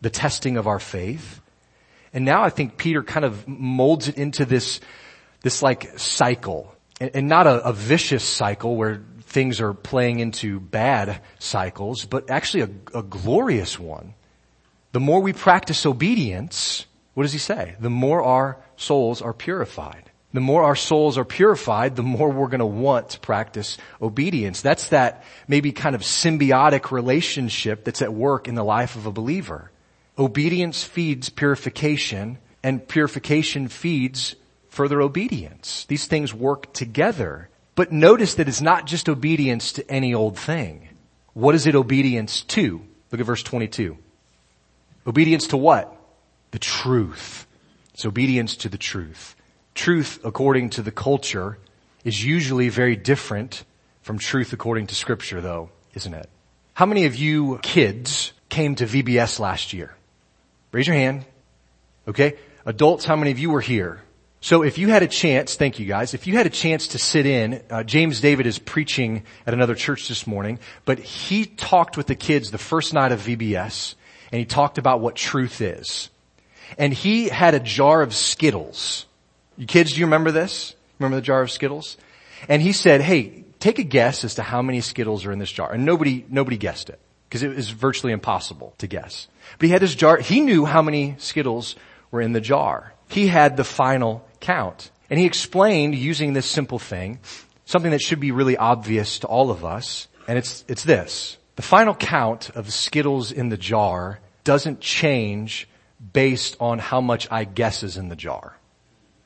The 0.00 0.10
testing 0.10 0.56
of 0.56 0.66
our 0.66 0.78
faith. 0.78 1.40
And 2.14 2.24
now 2.24 2.44
I 2.44 2.50
think 2.50 2.78
Peter 2.78 3.02
kind 3.02 3.26
of 3.26 3.46
molds 3.46 4.08
it 4.08 4.16
into 4.16 4.44
this, 4.44 4.80
this 5.42 5.62
like 5.62 5.98
cycle. 5.98 6.74
And, 7.00 7.10
and 7.14 7.28
not 7.28 7.46
a, 7.46 7.62
a 7.64 7.72
vicious 7.72 8.24
cycle 8.24 8.76
where 8.76 9.02
things 9.22 9.60
are 9.60 9.74
playing 9.74 10.20
into 10.20 10.60
bad 10.60 11.20
cycles, 11.40 12.04
but 12.04 12.30
actually 12.30 12.62
a, 12.62 12.98
a 12.98 13.02
glorious 13.02 13.78
one. 13.78 14.14
The 14.92 15.00
more 15.00 15.20
we 15.20 15.32
practice 15.32 15.84
obedience, 15.84 16.86
what 17.14 17.24
does 17.24 17.32
he 17.32 17.40
say? 17.40 17.74
The 17.80 17.90
more 17.90 18.22
our 18.22 18.58
souls 18.76 19.20
are 19.20 19.32
purified. 19.32 20.10
The 20.32 20.40
more 20.40 20.64
our 20.64 20.76
souls 20.76 21.18
are 21.18 21.24
purified, 21.24 21.94
the 21.94 22.02
more 22.02 22.30
we're 22.30 22.48
going 22.48 22.58
to 22.58 22.66
want 22.66 23.10
to 23.10 23.20
practice 23.20 23.78
obedience. 24.02 24.62
That's 24.62 24.88
that 24.88 25.24
maybe 25.46 25.72
kind 25.72 25.94
of 25.94 26.02
symbiotic 26.02 26.90
relationship 26.90 27.84
that's 27.84 28.02
at 28.02 28.12
work 28.12 28.48
in 28.48 28.54
the 28.54 28.64
life 28.64 28.96
of 28.96 29.06
a 29.06 29.12
believer. 29.12 29.70
Obedience 30.18 30.84
feeds 30.84 31.28
purification 31.28 32.38
and 32.62 32.86
purification 32.86 33.68
feeds 33.68 34.36
further 34.68 35.00
obedience. 35.00 35.84
These 35.86 36.06
things 36.06 36.32
work 36.32 36.72
together. 36.72 37.48
But 37.74 37.92
notice 37.92 38.34
that 38.34 38.48
it's 38.48 38.60
not 38.60 38.86
just 38.86 39.08
obedience 39.08 39.72
to 39.72 39.90
any 39.90 40.14
old 40.14 40.38
thing. 40.38 40.88
What 41.32 41.54
is 41.54 41.66
it 41.66 41.74
obedience 41.74 42.42
to? 42.42 42.80
Look 43.10 43.20
at 43.20 43.26
verse 43.26 43.42
22. 43.42 43.98
Obedience 45.06 45.48
to 45.48 45.56
what? 45.56 45.94
The 46.52 46.58
truth. 46.58 47.46
It's 47.92 48.06
obedience 48.06 48.56
to 48.58 48.68
the 48.68 48.78
truth. 48.78 49.34
Truth, 49.74 50.20
according 50.24 50.70
to 50.70 50.82
the 50.82 50.92
culture, 50.92 51.58
is 52.04 52.24
usually 52.24 52.68
very 52.68 52.96
different 52.96 53.64
from 54.02 54.18
truth 54.18 54.52
according 54.52 54.86
to 54.88 54.94
scripture 54.94 55.40
though, 55.40 55.70
isn't 55.94 56.14
it? 56.14 56.28
How 56.74 56.86
many 56.86 57.06
of 57.06 57.16
you 57.16 57.58
kids 57.62 58.32
came 58.48 58.74
to 58.76 58.86
VBS 58.86 59.40
last 59.40 59.72
year? 59.72 59.94
Raise 60.74 60.88
your 60.88 60.96
hand. 60.96 61.24
Okay. 62.08 62.36
Adults, 62.66 63.04
how 63.04 63.14
many 63.14 63.30
of 63.30 63.38
you 63.38 63.48
were 63.48 63.60
here? 63.60 64.02
So 64.40 64.64
if 64.64 64.76
you 64.76 64.88
had 64.88 65.04
a 65.04 65.06
chance, 65.06 65.54
thank 65.54 65.78
you 65.78 65.86
guys, 65.86 66.14
if 66.14 66.26
you 66.26 66.36
had 66.36 66.46
a 66.46 66.50
chance 66.50 66.88
to 66.88 66.98
sit 66.98 67.26
in, 67.26 67.62
uh, 67.70 67.84
James 67.84 68.20
David 68.20 68.48
is 68.48 68.58
preaching 68.58 69.22
at 69.46 69.54
another 69.54 69.76
church 69.76 70.08
this 70.08 70.26
morning, 70.26 70.58
but 70.84 70.98
he 70.98 71.46
talked 71.46 71.96
with 71.96 72.08
the 72.08 72.16
kids 72.16 72.50
the 72.50 72.58
first 72.58 72.92
night 72.92 73.12
of 73.12 73.20
VBS, 73.20 73.94
and 74.32 74.40
he 74.40 74.44
talked 74.44 74.76
about 74.76 75.00
what 75.00 75.14
truth 75.14 75.60
is. 75.60 76.10
And 76.76 76.92
he 76.92 77.28
had 77.28 77.54
a 77.54 77.60
jar 77.60 78.02
of 78.02 78.12
Skittles. 78.12 79.06
You 79.56 79.66
kids, 79.66 79.92
do 79.92 80.00
you 80.00 80.06
remember 80.06 80.32
this? 80.32 80.74
Remember 80.98 81.16
the 81.16 81.22
jar 81.22 81.40
of 81.40 81.52
Skittles? 81.52 81.96
And 82.48 82.60
he 82.60 82.72
said, 82.72 83.00
hey, 83.00 83.44
take 83.60 83.78
a 83.78 83.84
guess 83.84 84.24
as 84.24 84.34
to 84.34 84.42
how 84.42 84.60
many 84.60 84.80
Skittles 84.80 85.24
are 85.24 85.30
in 85.30 85.38
this 85.38 85.52
jar. 85.52 85.72
And 85.72 85.84
nobody, 85.84 86.26
nobody 86.28 86.56
guessed 86.56 86.90
it, 86.90 86.98
because 87.28 87.42
it 87.42 87.54
was 87.54 87.70
virtually 87.70 88.12
impossible 88.12 88.74
to 88.78 88.86
guess. 88.86 89.28
But 89.58 89.66
he 89.66 89.72
had 89.72 89.82
his 89.82 89.94
jar, 89.94 90.18
he 90.18 90.40
knew 90.40 90.64
how 90.64 90.82
many 90.82 91.16
Skittles 91.18 91.76
were 92.10 92.20
in 92.20 92.32
the 92.32 92.40
jar. 92.40 92.94
He 93.08 93.26
had 93.26 93.56
the 93.56 93.64
final 93.64 94.26
count. 94.40 94.90
And 95.10 95.18
he 95.18 95.26
explained 95.26 95.94
using 95.94 96.32
this 96.32 96.46
simple 96.46 96.78
thing, 96.78 97.20
something 97.66 97.90
that 97.90 98.00
should 98.00 98.20
be 98.20 98.32
really 98.32 98.56
obvious 98.56 99.18
to 99.20 99.26
all 99.26 99.50
of 99.50 99.64
us, 99.64 100.08
and 100.26 100.38
it's, 100.38 100.64
it's 100.68 100.84
this. 100.84 101.36
The 101.56 101.62
final 101.62 101.94
count 101.94 102.50
of 102.50 102.72
Skittles 102.72 103.30
in 103.30 103.48
the 103.48 103.56
jar 103.56 104.18
doesn't 104.42 104.80
change 104.80 105.68
based 106.12 106.56
on 106.60 106.78
how 106.78 107.00
much 107.00 107.28
I 107.30 107.44
guess 107.44 107.82
is 107.82 107.96
in 107.96 108.08
the 108.08 108.16
jar. 108.16 108.56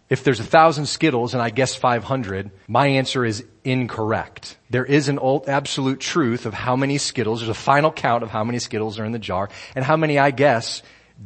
If 0.08 0.24
there's 0.24 0.40
a 0.40 0.44
thousand 0.44 0.86
Skittles 0.86 1.34
and 1.34 1.42
I 1.42 1.50
guess 1.50 1.74
500, 1.74 2.50
my 2.66 2.86
answer 2.86 3.24
is 3.26 3.44
incorrect. 3.62 4.56
There 4.70 4.84
is 4.84 5.08
an 5.08 5.18
absolute 5.46 6.00
truth 6.00 6.46
of 6.46 6.54
how 6.54 6.76
many 6.76 6.96
Skittles, 6.96 7.40
there's 7.40 7.50
a 7.50 7.54
final 7.54 7.92
count 7.92 8.22
of 8.22 8.30
how 8.30 8.42
many 8.42 8.58
Skittles 8.58 8.98
are 8.98 9.04
in 9.04 9.12
the 9.12 9.18
jar, 9.18 9.50
and 9.74 9.84
how 9.84 9.96
many 9.96 10.18
I 10.18 10.30
guess 10.30 10.82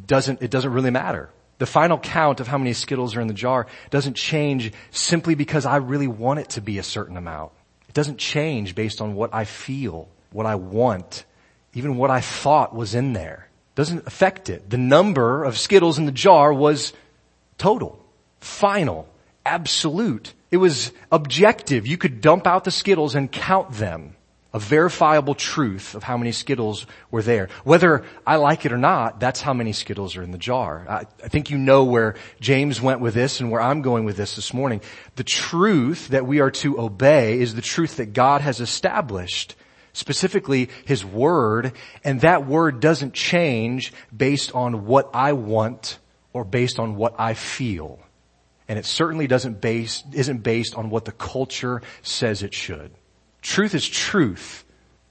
doesn't, 0.06 0.42
it 0.42 0.50
doesn't 0.50 0.72
really 0.72 0.90
matter. 0.90 1.30
The 1.58 1.66
final 1.66 1.96
count 1.96 2.40
of 2.40 2.48
how 2.48 2.58
many 2.58 2.72
Skittles 2.72 3.14
are 3.14 3.20
in 3.20 3.28
the 3.28 3.34
jar 3.34 3.68
doesn't 3.90 4.14
change 4.14 4.72
simply 4.90 5.36
because 5.36 5.64
I 5.64 5.76
really 5.76 6.08
want 6.08 6.40
it 6.40 6.50
to 6.50 6.60
be 6.60 6.78
a 6.78 6.82
certain 6.82 7.16
amount. 7.16 7.52
It 7.88 7.94
doesn't 7.94 8.18
change 8.18 8.74
based 8.74 9.00
on 9.00 9.14
what 9.14 9.32
I 9.32 9.44
feel, 9.44 10.08
what 10.32 10.46
I 10.46 10.56
want, 10.56 11.24
even 11.72 11.96
what 11.96 12.10
I 12.10 12.20
thought 12.20 12.74
was 12.74 12.96
in 12.96 13.12
there. 13.12 13.48
Doesn't 13.76 14.08
affect 14.08 14.50
it. 14.50 14.68
The 14.68 14.76
number 14.76 15.44
of 15.44 15.56
Skittles 15.56 15.98
in 15.98 16.06
the 16.06 16.10
jar 16.10 16.52
was 16.52 16.92
total, 17.58 18.01
final, 18.42 19.08
absolute. 19.46 20.32
It 20.50 20.58
was 20.58 20.92
objective. 21.10 21.86
You 21.86 21.96
could 21.96 22.20
dump 22.20 22.46
out 22.46 22.64
the 22.64 22.70
Skittles 22.70 23.14
and 23.14 23.30
count 23.30 23.72
them 23.72 24.16
a 24.54 24.58
verifiable 24.58 25.34
truth 25.34 25.94
of 25.94 26.02
how 26.02 26.18
many 26.18 26.30
Skittles 26.30 26.86
were 27.10 27.22
there. 27.22 27.48
Whether 27.64 28.04
I 28.26 28.36
like 28.36 28.66
it 28.66 28.72
or 28.72 28.78
not, 28.78 29.18
that's 29.18 29.40
how 29.40 29.54
many 29.54 29.72
Skittles 29.72 30.16
are 30.16 30.22
in 30.22 30.30
the 30.30 30.38
jar. 30.38 30.86
I, 30.88 31.06
I, 31.24 31.28
think 31.28 31.48
you 31.48 31.56
know 31.56 31.84
where 31.84 32.16
James 32.38 32.80
went 32.80 33.00
with 33.00 33.14
this 33.14 33.40
and 33.40 33.50
where 33.50 33.62
I'm 33.62 33.80
going 33.80 34.04
with 34.04 34.18
this 34.18 34.36
this 34.36 34.52
morning. 34.52 34.82
The 35.16 35.24
truth 35.24 36.08
that 36.08 36.26
we 36.26 36.40
are 36.40 36.50
to 36.50 36.78
obey 36.78 37.40
is 37.40 37.54
the 37.54 37.62
truth 37.62 37.96
that 37.96 38.12
God 38.12 38.42
has 38.42 38.60
established, 38.60 39.54
specifically 39.94 40.68
His 40.84 41.02
Word, 41.02 41.72
and 42.04 42.20
that 42.20 42.46
Word 42.46 42.80
doesn't 42.80 43.14
change 43.14 43.94
based 44.14 44.54
on 44.54 44.84
what 44.84 45.10
I 45.14 45.32
want 45.32 45.98
or 46.34 46.44
based 46.44 46.78
on 46.78 46.96
what 46.96 47.14
I 47.18 47.32
feel. 47.32 48.00
And 48.72 48.78
it 48.78 48.86
certainly 48.86 49.26
doesn't 49.26 49.60
base, 49.60 50.02
isn't 50.14 50.38
based 50.38 50.74
on 50.76 50.88
what 50.88 51.04
the 51.04 51.12
culture 51.12 51.82
says 52.00 52.42
it 52.42 52.54
should. 52.54 52.90
Truth 53.42 53.74
is 53.74 53.86
truth, 53.86 54.64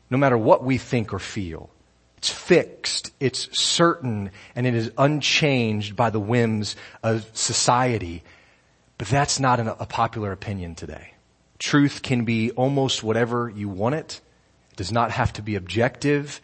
no 0.09 0.17
matter 0.17 0.35
what 0.35 0.63
we 0.63 0.79
think 0.79 1.13
or 1.13 1.19
feel. 1.19 1.69
It's 2.17 2.31
fixed, 2.31 3.13
it's 3.19 3.55
certain, 3.55 4.31
and 4.55 4.65
it 4.65 4.73
is 4.73 4.91
unchanged 4.97 5.95
by 5.95 6.09
the 6.09 6.19
whims 6.19 6.75
of 7.03 7.29
society. 7.37 8.23
But 8.97 9.09
that's 9.09 9.39
not 9.39 9.59
an, 9.59 9.67
a 9.67 9.85
popular 9.85 10.31
opinion 10.31 10.73
today. 10.73 11.13
Truth 11.59 12.01
can 12.01 12.25
be 12.25 12.49
almost 12.49 13.03
whatever 13.03 13.47
you 13.47 13.69
want 13.69 13.93
it. 13.93 14.21
It 14.71 14.77
does 14.77 14.91
not 14.91 15.11
have 15.11 15.33
to 15.33 15.43
be 15.43 15.53
objective. 15.53 16.41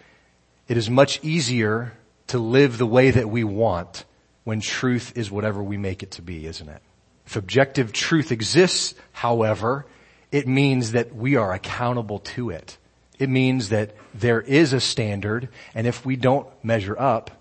It 0.67 0.77
is 0.77 0.87
much 0.87 1.19
easier 1.23 1.93
to 2.27 2.37
live 2.37 2.77
the 2.77 2.85
way 2.85 3.09
that 3.09 3.27
we 3.27 3.43
want 3.43 4.05
when 4.43 4.59
truth 4.59 5.13
is 5.15 5.31
whatever 5.31 5.63
we 5.63 5.77
make 5.77 6.03
it 6.03 6.11
to 6.11 6.21
be, 6.21 6.45
isn't 6.45 6.69
it? 6.69 6.83
If 7.27 7.35
objective 7.35 7.91
truth 7.91 8.31
exists, 8.31 8.95
however, 9.11 9.85
it 10.31 10.47
means 10.47 10.93
that 10.93 11.13
we 11.13 11.35
are 11.35 11.51
accountable 11.51 12.19
to 12.19 12.51
it. 12.51 12.77
It 13.19 13.27
means 13.27 13.69
that 13.69 13.95
there 14.13 14.39
is 14.39 14.71
a 14.71 14.79
standard, 14.79 15.49
and 15.75 15.85
if 15.85 16.05
we 16.05 16.15
don't 16.15 16.47
measure 16.63 16.97
up, 16.97 17.31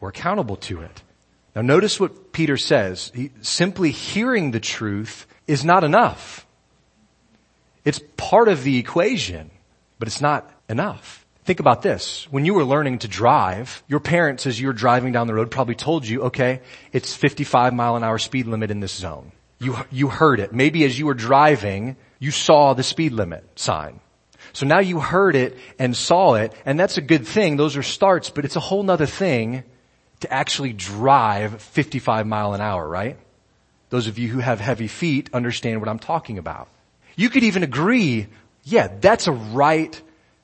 we're 0.00 0.10
accountable 0.10 0.56
to 0.56 0.82
it. 0.82 1.02
Now 1.56 1.62
notice 1.62 1.98
what 1.98 2.32
Peter 2.32 2.58
says. 2.58 3.10
He, 3.14 3.30
simply 3.40 3.90
hearing 3.90 4.50
the 4.50 4.60
truth 4.60 5.26
is 5.46 5.64
not 5.64 5.82
enough. 5.82 6.46
It's 7.86 8.00
part 8.18 8.48
of 8.48 8.64
the 8.64 8.76
equation, 8.76 9.50
but 9.98 10.08
it's 10.08 10.20
not 10.20 10.50
enough. 10.68 11.21
Think 11.44 11.58
about 11.58 11.82
this. 11.82 12.28
When 12.30 12.44
you 12.44 12.54
were 12.54 12.64
learning 12.64 13.00
to 13.00 13.08
drive, 13.08 13.82
your 13.88 13.98
parents, 13.98 14.46
as 14.46 14.60
you 14.60 14.68
were 14.68 14.72
driving 14.72 15.12
down 15.12 15.26
the 15.26 15.34
road, 15.34 15.50
probably 15.50 15.74
told 15.74 16.06
you, 16.06 16.22
okay, 16.22 16.60
it's 16.92 17.14
55 17.14 17.74
mile 17.74 17.96
an 17.96 18.04
hour 18.04 18.18
speed 18.18 18.46
limit 18.46 18.70
in 18.70 18.78
this 18.78 18.92
zone. 18.92 19.32
You, 19.58 19.76
you 19.90 20.08
heard 20.08 20.38
it. 20.38 20.52
Maybe 20.52 20.84
as 20.84 20.98
you 20.98 21.06
were 21.06 21.14
driving, 21.14 21.96
you 22.20 22.30
saw 22.30 22.74
the 22.74 22.84
speed 22.84 23.12
limit 23.12 23.44
sign. 23.56 23.98
So 24.52 24.66
now 24.66 24.78
you 24.78 25.00
heard 25.00 25.34
it 25.34 25.58
and 25.78 25.96
saw 25.96 26.34
it, 26.34 26.52
and 26.64 26.78
that's 26.78 26.98
a 26.98 27.00
good 27.00 27.26
thing. 27.26 27.56
Those 27.56 27.76
are 27.76 27.82
starts, 27.82 28.30
but 28.30 28.44
it's 28.44 28.56
a 28.56 28.60
whole 28.60 28.82
nother 28.82 29.06
thing 29.06 29.64
to 30.20 30.32
actually 30.32 30.72
drive 30.72 31.60
55 31.60 32.26
mile 32.26 32.54
an 32.54 32.60
hour, 32.60 32.86
right? 32.86 33.18
Those 33.90 34.06
of 34.06 34.18
you 34.18 34.28
who 34.28 34.38
have 34.38 34.60
heavy 34.60 34.88
feet 34.88 35.30
understand 35.32 35.80
what 35.80 35.88
I'm 35.88 35.98
talking 35.98 36.38
about. 36.38 36.68
You 37.16 37.30
could 37.30 37.42
even 37.42 37.62
agree, 37.62 38.28
yeah, 38.62 38.88
that's 39.00 39.26
a 39.26 39.32
right 39.32 40.00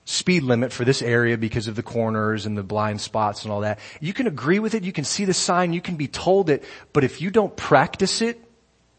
speed 0.09 0.43
limit 0.43 0.73
for 0.73 0.87
this 0.87 1.03
area 1.03 1.37
because 1.37 1.69
of 1.69 1.77
the 1.77 1.83
corners 1.83 2.47
and 2.47 2.57
the 2.57 2.62
blind 2.62 2.99
spots 2.99 3.43
and 3.43 3.53
all 3.53 3.61
that. 3.61 3.79
You 4.00 4.15
can 4.15 4.27
agree 4.27 4.59
with 4.59 4.75
it, 4.75 4.83
you 4.83 4.93
can 4.93 5.05
see 5.05 5.27
the 5.27 5.35
sign, 5.35 5.75
you 5.75 5.83
can 5.83 5.97
be 5.97 6.09
told 6.09 6.49
it, 6.49 6.65
but 6.95 7.05
if 7.05 7.21
you 7.21 7.31
don't 7.31 7.55
practice 7.55 8.23
it, 8.23 8.43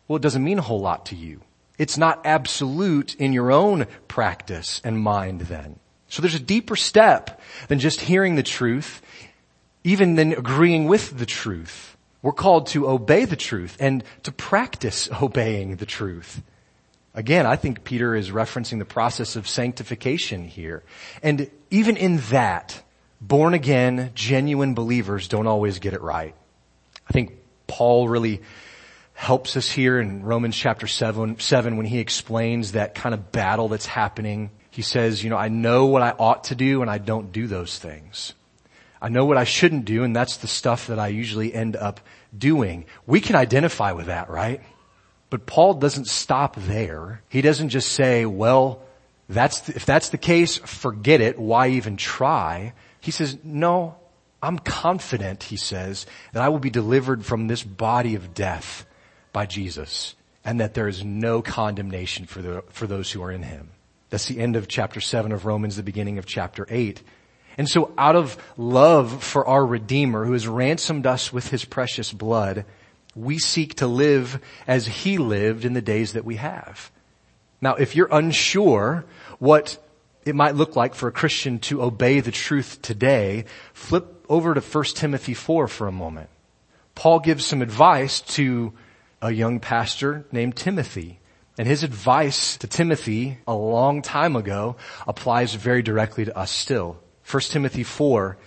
well, 0.08 0.18
it 0.18 0.22
doesn't 0.22 0.44
mean 0.44 0.60
a 0.60 0.62
whole 0.62 0.82
lot 0.82 1.08
to 1.08 1.16
you. 1.16 1.42
It's 1.80 1.98
not 1.98 2.26
absolute 2.26 3.16
in 3.16 3.34
your 3.34 3.52
own 3.52 3.88
practice 4.08 4.82
and 4.84 5.00
mind 5.00 5.42
then. 5.42 5.80
So 6.10 6.22
there's 6.22 6.36
a 6.36 6.40
deeper 6.40 6.76
step 6.76 7.42
than 7.70 7.80
just 7.80 8.02
hearing 8.02 8.36
the 8.36 8.44
truth, 8.44 9.02
even 9.84 10.14
than 10.14 10.34
agreeing 10.34 10.88
with 10.88 11.18
the 11.18 11.26
truth. 11.26 11.98
We're 12.22 12.34
called 12.34 12.68
to 12.68 12.88
obey 12.88 13.26
the 13.26 13.36
truth 13.36 13.78
and 13.80 14.04
to 14.24 14.32
practice 14.32 15.10
obeying 15.22 15.78
the 15.78 15.88
truth. 15.88 16.44
Again, 17.20 17.46
I 17.46 17.58
think 17.58 17.84
Peter 17.84 18.16
is 18.16 18.32
referencing 18.32 18.80
the 18.80 18.86
process 18.86 19.36
of 19.36 19.46
sanctification 19.46 20.46
here. 20.46 20.84
And 21.22 21.52
even 21.70 21.98
in 21.98 22.20
that, 22.30 22.82
born 23.20 23.54
again, 23.54 24.12
genuine 24.16 24.74
believers 24.74 25.28
don't 25.28 25.46
always 25.46 25.80
get 25.80 25.92
it 25.94 26.00
right. 26.00 26.34
I 27.10 27.12
think 27.12 27.34
Paul 27.68 28.08
really 28.08 28.42
helps 29.16 29.58
us 29.58 29.70
here 29.70 30.00
in 30.00 30.24
Romans 30.24 30.56
chapter 30.56 30.88
7, 30.88 31.40
7 31.40 31.76
when 31.76 31.86
he 31.86 32.00
explains 32.00 32.72
that 32.72 32.96
kind 32.96 33.14
of 33.14 33.34
battle 33.34 33.68
that's 33.68 33.86
happening. 33.86 34.50
He 34.70 34.82
says, 34.82 35.22
you 35.22 35.30
know, 35.30 35.36
I 35.36 35.50
know 35.50 35.88
what 35.88 36.02
I 36.02 36.12
ought 36.12 36.46
to 36.46 36.56
do 36.56 36.82
and 36.82 36.90
I 36.90 37.00
don't 37.00 37.34
do 37.34 37.48
those 37.48 37.78
things. 37.78 38.34
I 39.02 39.10
know 39.10 39.26
what 39.26 39.36
I 39.36 39.44
shouldn't 39.44 39.84
do 39.84 40.06
and 40.06 40.16
that's 40.16 40.38
the 40.38 40.48
stuff 40.48 40.88
that 40.88 41.00
I 41.00 41.10
usually 41.10 41.54
end 41.54 41.76
up 41.76 42.00
doing. 42.38 42.86
We 43.06 43.20
can 43.20 43.36
identify 43.36 43.92
with 43.92 44.06
that, 44.06 44.30
right? 44.30 44.62
But 45.30 45.46
Paul 45.46 45.76
doesn't 45.76 46.08
stop 46.08 46.56
there. 46.56 47.22
He 47.30 47.42
doesn't 47.42 47.70
just 47.70 47.92
say, 47.92 48.26
well, 48.26 48.82
that's, 49.28 49.60
the, 49.62 49.76
if 49.76 49.86
that's 49.86 50.10
the 50.10 50.18
case, 50.18 50.58
forget 50.58 51.22
it. 51.22 51.38
Why 51.38 51.70
even 51.70 51.98
try? 51.98 52.74
He 53.00 53.12
says, 53.12 53.38
no, 53.44 53.96
I'm 54.42 54.58
confident, 54.58 55.44
he 55.44 55.58
says, 55.58 56.06
that 56.34 56.42
I 56.42 56.50
will 56.50 56.60
be 56.60 56.72
delivered 56.72 57.26
from 57.26 57.48
this 57.48 57.64
body 57.64 58.16
of 58.16 58.34
death 58.34 58.86
by 59.32 59.46
Jesus 59.46 60.16
and 60.44 60.62
that 60.62 60.74
there 60.74 60.88
is 60.88 61.04
no 61.04 61.42
condemnation 61.42 62.26
for, 62.26 62.42
the, 62.42 62.64
for 62.70 62.88
those 62.88 63.12
who 63.12 63.22
are 63.22 63.32
in 63.32 63.44
him. 63.44 63.70
That's 64.10 64.26
the 64.26 64.40
end 64.40 64.56
of 64.56 64.68
chapter 64.68 65.00
7 65.00 65.32
of 65.32 65.46
Romans, 65.46 65.76
the 65.76 65.84
beginning 65.84 66.18
of 66.18 66.26
chapter 66.26 66.66
8. 66.68 67.04
And 67.58 67.70
so 67.70 67.94
out 67.98 68.16
of 68.16 68.38
love 68.58 69.24
for 69.24 69.46
our 69.46 69.64
Redeemer 69.64 70.26
who 70.26 70.32
has 70.32 70.48
ransomed 70.48 71.06
us 71.06 71.32
with 71.32 71.50
his 71.50 71.66
precious 71.66 72.12
blood, 72.12 72.66
we 73.20 73.38
seek 73.38 73.76
to 73.76 73.88
live 73.88 74.40
as 74.68 74.88
he 74.88 75.18
lived 75.18 75.66
in 75.66 75.74
the 75.74 75.82
days 75.82 76.14
that 76.14 76.26
we 76.26 76.38
have. 76.38 76.92
Now, 77.62 77.76
if 77.76 77.96
you're 77.96 78.10
unsure 78.12 79.06
what 79.40 79.78
it 80.26 80.36
might 80.36 80.56
look 80.56 80.76
like 80.76 80.96
for 80.96 81.08
a 81.08 81.12
Christian 81.12 81.60
to 81.60 81.82
obey 81.82 82.20
the 82.20 82.32
truth 82.32 82.82
today, 82.82 83.46
flip 83.74 84.26
over 84.30 84.54
to 84.54 84.62
1 84.62 84.84
Timothy 84.96 85.34
4 85.34 85.68
for 85.68 85.88
a 85.88 85.92
moment. 85.92 86.30
Paul 86.96 87.20
gives 87.20 87.46
some 87.46 87.62
advice 87.62 88.22
to 88.22 88.74
a 89.22 89.32
young 89.32 89.60
pastor 89.60 90.26
named 90.32 90.56
Timothy. 90.56 91.20
And 91.58 91.68
his 91.68 91.84
advice 91.84 92.56
to 92.58 92.68
Timothy 92.68 93.38
a 93.46 93.54
long 93.54 94.02
time 94.02 94.38
ago 94.38 94.78
applies 95.06 95.54
very 95.54 95.82
directly 95.82 96.26
to 96.26 96.38
us 96.38 96.52
still. 96.52 96.98
1 97.30 97.42
Timothy 97.44 97.84
4 97.84 98.38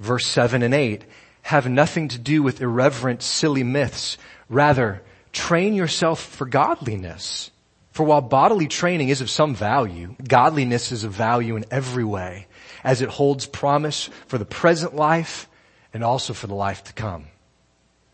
verse 0.00 0.26
7 0.26 0.62
and 0.62 0.74
8, 0.74 1.04
have 1.48 1.66
nothing 1.66 2.08
to 2.08 2.18
do 2.18 2.42
with 2.42 2.60
irreverent, 2.60 3.22
silly 3.22 3.62
myths. 3.62 4.18
Rather, 4.50 5.00
train 5.32 5.72
yourself 5.72 6.22
for 6.22 6.44
godliness. 6.44 7.50
For 7.92 8.04
while 8.04 8.20
bodily 8.20 8.68
training 8.68 9.08
is 9.08 9.22
of 9.22 9.30
some 9.30 9.54
value, 9.54 10.14
godliness 10.22 10.92
is 10.92 11.04
of 11.04 11.12
value 11.12 11.56
in 11.56 11.64
every 11.70 12.04
way, 12.04 12.48
as 12.84 13.00
it 13.00 13.08
holds 13.08 13.46
promise 13.46 14.10
for 14.26 14.36
the 14.36 14.44
present 14.44 14.94
life 14.94 15.48
and 15.94 16.04
also 16.04 16.34
for 16.34 16.48
the 16.48 16.54
life 16.54 16.84
to 16.84 16.92
come. 16.92 17.24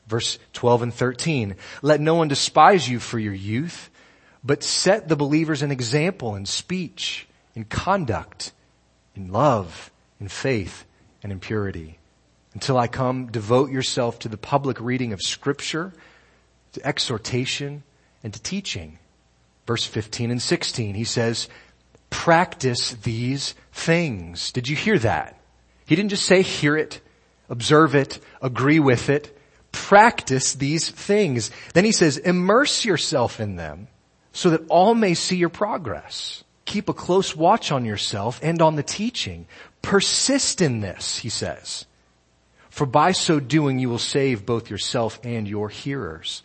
Verse 0.07 0.39
12 0.53 0.83
and 0.83 0.95
13, 0.95 1.57
let 1.83 2.01
no 2.01 2.15
one 2.15 2.29
despise 2.29 2.89
you 2.89 3.01
for 3.01 3.19
your 3.19 3.35
youth, 3.35 3.91
but 4.45 4.63
set 4.63 5.09
the 5.09 5.17
believers 5.17 5.61
an 5.63 5.73
example 5.73 6.37
in 6.37 6.47
speech, 6.47 7.27
in 7.57 7.65
conduct, 7.65 8.53
in 9.17 9.33
love, 9.33 9.91
in 10.21 10.29
faith, 10.29 10.85
and 11.21 11.33
in 11.33 11.41
purity. 11.41 11.99
Until 12.55 12.79
I 12.79 12.87
come, 12.87 13.27
devote 13.27 13.71
yourself 13.71 14.19
to 14.21 14.29
the 14.29 14.37
public 14.37 14.81
reading 14.81 15.13
of 15.13 15.21
scripture, 15.21 15.93
to 16.73 16.87
exhortation, 16.87 17.83
and 18.23 18.33
to 18.33 18.41
teaching. 18.41 18.99
Verse 19.67 19.85
15 19.85 20.31
and 20.31 20.41
16, 20.41 20.95
he 20.95 21.05
says, 21.05 21.49
practice 22.11 22.93
these 22.93 23.55
things. 23.73 24.53
Did 24.53 24.69
you 24.69 24.77
hear 24.77 24.99
that? 25.01 25.41
He 25.85 25.97
didn't 25.97 26.11
just 26.11 26.27
say 26.27 26.43
hear 26.43 26.77
it, 26.77 27.01
observe 27.49 27.95
it, 27.95 28.21
agree 28.41 28.79
with 28.79 29.09
it. 29.11 29.37
Practice 29.73 30.55
these 30.55 30.89
things. 30.89 31.51
Then 31.75 31.85
he 31.85 31.91
says, 31.93 32.17
immerse 32.19 32.85
yourself 32.85 33.41
in 33.41 33.57
them 33.57 33.89
so 34.33 34.51
that 34.51 34.67
all 34.69 34.95
may 34.95 35.15
see 35.15 35.37
your 35.37 35.49
progress. 35.49 36.45
Keep 36.65 36.89
a 36.89 36.95
close 36.95 37.35
watch 37.35 37.73
on 37.73 37.85
yourself 37.85 38.39
and 38.43 38.63
on 38.63 38.77
the 38.77 38.83
teaching. 38.83 39.47
Persist 39.83 40.63
in 40.63 40.81
this, 40.81 41.19
he 41.19 41.29
says. 41.29 41.87
For 42.75 42.87
by 42.87 43.13
so 43.13 43.39
doing 43.39 43.79
you 43.79 43.89
will 43.89 44.01
save 44.01 44.45
both 44.45 44.69
yourself 44.69 45.21
and 45.23 45.47
your 45.47 45.69
hearers. 45.69 46.43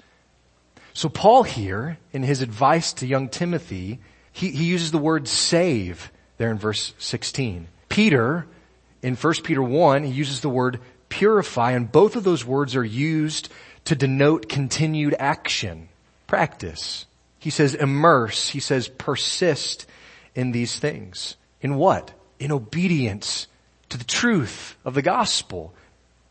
So 0.94 1.10
Paul 1.10 1.42
here, 1.42 1.98
in 2.14 2.22
his 2.22 2.44
advice 2.44 2.94
to 2.94 3.08
young 3.08 3.30
Timothy, 3.30 4.00
he, 4.32 4.52
he 4.52 4.66
uses 4.66 4.92
the 4.92 5.00
word 5.00 5.28
save 5.28 6.12
there 6.38 6.52
in 6.52 6.60
verse 6.60 6.94
16. 7.00 7.68
Peter, 7.90 8.46
in 9.02 9.16
1 9.16 9.34
Peter 9.44 9.64
1, 9.64 10.04
he 10.04 10.12
uses 10.12 10.42
the 10.42 10.50
word 10.50 10.80
purify, 11.10 11.72
and 11.72 11.92
both 11.92 12.16
of 12.16 12.24
those 12.24 12.46
words 12.46 12.76
are 12.76 12.86
used 12.86 13.50
to 13.86 13.96
denote 13.96 14.48
continued 14.48 15.16
action, 15.18 15.90
practice. 16.28 17.08
He 17.40 17.50
says 17.50 17.74
immerse, 17.74 18.50
he 18.50 18.60
says 18.60 18.88
persist 18.88 19.88
in 20.36 20.52
these 20.52 20.78
things. 20.78 21.38
In 21.60 21.74
what? 21.74 22.12
In 22.38 22.52
obedience 22.52 23.48
to 23.90 23.98
the 23.98 24.04
truth 24.04 24.78
of 24.86 24.94
the 24.94 25.02
gospel. 25.02 25.74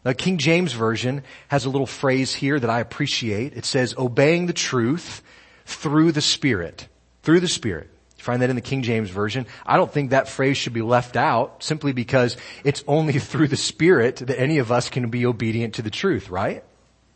The 0.04 0.14
King 0.14 0.38
James 0.38 0.72
Version 0.72 1.24
has 1.48 1.64
a 1.64 1.70
little 1.70 1.86
phrase 1.86 2.34
here 2.34 2.58
that 2.58 2.70
I 2.70 2.80
appreciate. 2.80 3.56
It 3.56 3.64
says, 3.64 3.94
obeying 3.98 4.46
the 4.46 4.52
truth 4.52 5.22
through 5.66 6.12
the 6.12 6.20
Spirit. 6.20 6.88
Through 7.22 7.40
the 7.40 7.48
Spirit. 7.48 7.90
You 8.16 8.24
find 8.24 8.42
that 8.42 8.50
in 8.50 8.56
the 8.56 8.62
King 8.62 8.82
James 8.82 9.10
Version. 9.10 9.46
I 9.66 9.76
don't 9.76 9.92
think 9.92 10.10
that 10.10 10.28
phrase 10.28 10.56
should 10.56 10.72
be 10.72 10.82
left 10.82 11.16
out 11.16 11.62
simply 11.62 11.92
because 11.92 12.36
it's 12.64 12.84
only 12.86 13.12
through 13.18 13.48
the 13.48 13.56
Spirit 13.56 14.16
that 14.16 14.40
any 14.40 14.58
of 14.58 14.72
us 14.72 14.88
can 14.88 15.10
be 15.10 15.26
obedient 15.26 15.74
to 15.74 15.82
the 15.82 15.90
truth, 15.90 16.30
right? 16.30 16.64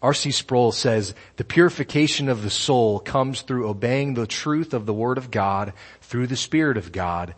R.C. 0.03 0.33
Sproul 0.33 0.73
says, 0.73 1.15
the 1.37 1.45
purification 1.45 2.29
of 2.29 2.43
the 2.43 2.51
soul 2.51 2.99
comes 2.99 3.43
through 3.43 3.69
obeying 3.69 4.15
the 4.15 4.27
truth 4.27 4.75
of 4.75 4.85
the 4.85 4.93
Word 4.93 5.17
of 5.17 5.31
God 5.31 5.73
through 6.01 6.27
the 6.27 6.37
Spirit 6.37 6.77
of 6.77 6.91
God. 6.91 7.35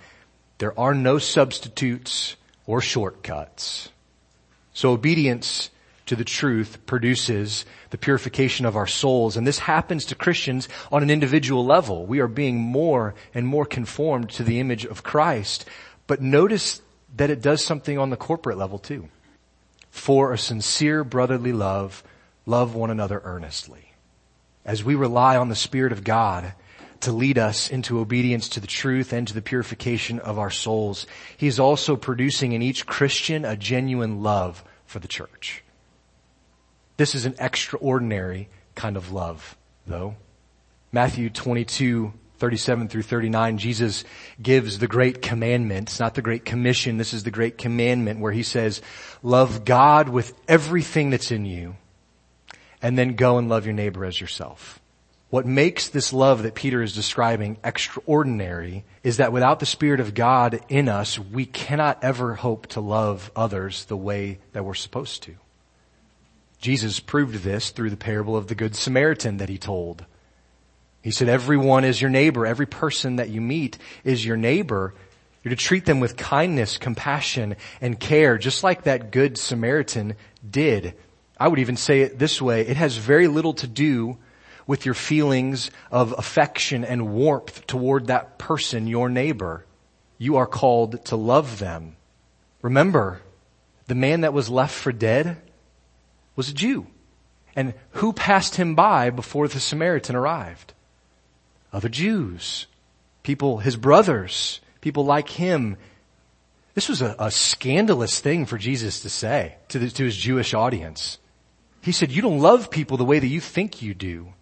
There 0.57 0.79
are 0.79 0.95
no 0.95 1.19
substitutes 1.19 2.37
or 2.65 2.81
shortcuts. 2.81 3.91
So 4.75 4.91
obedience 4.91 5.71
to 6.07 6.17
the 6.17 6.25
truth 6.25 6.85
produces 6.85 7.65
the 7.91 7.97
purification 7.97 8.67
of 8.67 8.77
our 8.77 8.87
souls. 8.87 9.37
And 9.37 9.47
this 9.47 9.61
happens 9.61 10.05
to 10.07 10.15
Christians 10.15 10.69
on 10.93 11.03
an 11.03 11.11
individual 11.11 11.65
level. 11.65 12.05
We 12.05 12.21
are 12.21 12.29
being 12.29 12.59
more 12.59 13.15
and 13.33 13.47
more 13.47 13.65
conformed 13.65 14.31
to 14.31 14.43
the 14.43 14.61
image 14.61 14.85
of 14.85 15.03
Christ. 15.03 15.65
But 16.07 16.21
notice 16.21 16.83
that 17.17 17.31
it 17.31 17.41
does 17.41 17.65
something 17.65 17.99
on 17.99 18.11
the 18.11 18.17
corporate 18.17 18.59
level 18.59 18.79
too. 18.79 19.09
For 19.91 20.33
a 20.33 20.39
sincere 20.39 21.05
brotherly 21.05 21.53
love, 21.53 22.03
love 22.45 22.75
one 22.75 22.91
another 22.91 23.23
earnestly. 23.25 23.93
As 24.65 24.85
we 24.85 24.95
rely 24.95 25.37
on 25.37 25.49
the 25.49 25.55
Spirit 25.55 25.93
of 25.93 26.05
God 26.05 26.53
to 27.05 27.13
lead 27.13 27.39
us 27.39 27.71
into 27.71 28.01
obedience 28.01 28.49
to 28.51 28.61
the 28.61 28.67
truth 28.67 29.13
and 29.13 29.27
to 29.29 29.35
the 29.35 29.43
purification 29.43 30.19
of 30.19 30.39
our 30.39 30.51
souls. 30.51 31.07
He's 31.37 31.59
also 31.59 31.97
producing 31.97 32.53
in 32.53 32.63
each 32.63 32.87
Christian 32.87 33.45
a 33.45 33.57
genuine 33.57 34.23
love 34.23 34.65
for 34.87 34.99
the 34.99 35.09
church. 35.09 35.63
This 36.97 37.15
is 37.15 37.25
an 37.25 37.35
extraordinary 37.39 38.49
kind 38.75 38.97
of 38.97 39.13
love, 39.13 39.57
though. 39.87 40.17
Matthew 40.93 41.29
22, 41.29 42.13
37 42.39 42.89
through 42.89 43.03
39, 43.03 43.59
Jesus 43.59 44.05
gives 44.41 44.79
the 44.79 44.87
great 44.87 45.23
commandment. 45.23 45.89
It's 45.89 46.01
not 46.01 46.15
the 46.15 46.23
great 46.23 46.45
commission. 46.45 46.99
This 46.99 47.13
is 47.13 47.25
the 47.25 47.31
great 47.31 47.59
commandment 47.59 48.21
where 48.21 48.33
he 48.33 48.43
says, 48.43 48.81
love 49.23 49.65
God 49.65 50.09
with 50.09 50.33
everything 50.47 51.11
that's 51.11 51.31
in 51.31 51.45
you 51.47 51.77
and 52.81 52.97
then 52.97 53.17
go 53.17 53.39
and 53.39 53.49
love 53.49 53.65
your 53.65 53.75
neighbor 53.75 54.05
as 54.05 54.21
yourself. 54.21 54.81
What 55.35 55.47
makes 55.47 55.89
this 55.89 56.13
love 56.13 56.45
that 56.45 56.55
Peter 56.55 56.81
is 56.81 56.95
describing 56.95 57.57
extraordinary 57.65 58.85
is 59.03 59.17
that 59.17 59.33
without 59.33 59.59
the 59.59 59.67
Spirit 59.67 59.99
of 59.99 60.15
God 60.15 60.61
in 60.69 60.89
us, 60.89 61.19
we 61.19 61.45
cannot 61.45 62.05
ever 62.05 62.37
hope 62.37 62.69
to 62.69 62.81
love 62.81 63.33
others 63.35 63.85
the 63.87 63.97
way 63.97 64.39
that 64.53 64.65
we're 64.65 64.75
supposed 64.75 65.25
to. 65.25 65.35
Jesus 66.61 67.01
proved 67.01 67.43
this 67.43 67.71
through 67.71 67.91
the 67.91 67.97
parable 67.97 68.37
of 68.37 68.47
the 68.47 68.55
Good 68.55 68.77
Samaritan 68.77 69.39
that 69.39 69.49
he 69.49 69.59
told. 69.59 70.05
He 71.03 71.11
said, 71.11 71.29
everyone 71.29 71.83
is 71.83 72.01
your 72.01 72.11
neighbor. 72.11 72.47
Every 72.47 72.67
person 72.67 73.17
that 73.17 73.31
you 73.31 73.41
meet 73.41 73.77
is 74.05 74.25
your 74.25 74.37
neighbor. 74.37 74.95
You're 75.43 75.51
to 75.51 75.57
treat 75.57 75.85
them 75.85 75.99
with 75.99 76.17
kindness, 76.17 76.79
compassion, 76.79 77.57
and 77.81 77.99
care, 77.99 78.39
just 78.39 78.63
like 78.63 78.85
that 78.85 79.11
Good 79.11 79.37
Samaritan 79.37 80.15
did. 80.49 80.95
I 81.37 81.49
would 81.49 81.59
even 81.59 81.77
say 81.77 82.03
it 82.03 82.21
this 82.21 82.41
way. 82.41 82.61
It 82.61 82.77
has 82.77 82.97
very 82.97 83.27
little 83.27 83.55
to 83.55 83.67
do 83.67 84.19
with 84.67 84.85
your 84.85 84.95
feelings 84.95 85.71
of 85.91 86.15
affection 86.17 86.85
and 86.85 87.13
warmth 87.13 87.67
toward 87.67 88.07
that 88.07 88.39
person, 88.39 88.87
your 88.87 89.09
neighbor. 89.09 89.65
You 90.19 90.37
are 90.37 90.47
called 90.47 91.05
to 91.07 91.17
love 91.17 91.59
them. 91.59 91.97
Remember, 92.63 93.21
the 93.87 93.95
man 93.95 94.23
that 94.23 94.33
was 94.33 94.49
left 94.49 94.75
for 94.75 94.93
dead 94.93 95.37
was 96.37 96.49
a 96.49 96.55
Jew. 96.55 96.87
And 97.57 97.75
who 97.91 98.13
passed 98.13 98.57
him 98.57 98.75
by 98.75 99.11
before 99.11 99.49
the 99.49 99.61
Samaritan 99.61 100.17
arrived? 100.17 100.73
Other 101.73 101.89
Jews. 101.89 102.67
People, 103.23 103.59
his 103.59 103.77
brothers, 103.77 104.61
people 104.81 105.05
like 105.05 105.29
him. 105.29 105.77
This 106.75 106.89
was 106.89 107.03
a, 107.03 107.15
a 107.19 107.31
scandalous 107.31 108.21
thing 108.21 108.47
for 108.47 108.59
Jesus 108.59 109.01
to 109.01 109.11
say 109.11 109.57
to, 109.69 109.79
the, 109.79 109.91
to 109.91 110.05
his 110.05 110.17
Jewish 110.17 110.55
audience. 110.55 111.19
He 111.81 111.93
said, 111.93 112.11
you 112.11 112.23
don't 112.23 112.41
love 112.41 112.71
people 112.71 112.97
the 112.97 113.05
way 113.05 113.19
that 113.19 113.27
you 113.27 113.41
think 113.41 113.83
you 113.83 113.95
do. 113.95 114.33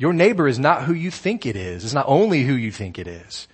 Your 0.00 0.14
neighbor 0.14 0.48
is 0.48 0.58
not 0.58 0.84
who 0.84 0.94
you 0.94 1.10
think 1.10 1.44
it 1.44 1.56
is. 1.56 1.84
It's 1.84 1.92
not 1.92 2.06
only 2.08 2.42
who 2.42 2.54
you 2.54 2.72
think 2.72 2.98
it 2.98 3.06
is. 3.06 3.46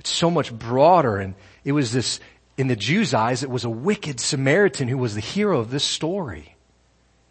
It's 0.00 0.10
so 0.10 0.32
much 0.32 0.52
broader 0.52 1.18
and 1.18 1.36
it 1.62 1.70
was 1.70 1.92
this, 1.92 2.18
in 2.56 2.66
the 2.66 2.74
Jews' 2.74 3.14
eyes, 3.14 3.44
it 3.44 3.50
was 3.50 3.62
a 3.62 3.70
wicked 3.70 4.18
Samaritan 4.18 4.88
who 4.88 4.98
was 4.98 5.14
the 5.14 5.20
hero 5.20 5.60
of 5.60 5.70
this 5.70 5.84
story. 5.84 6.56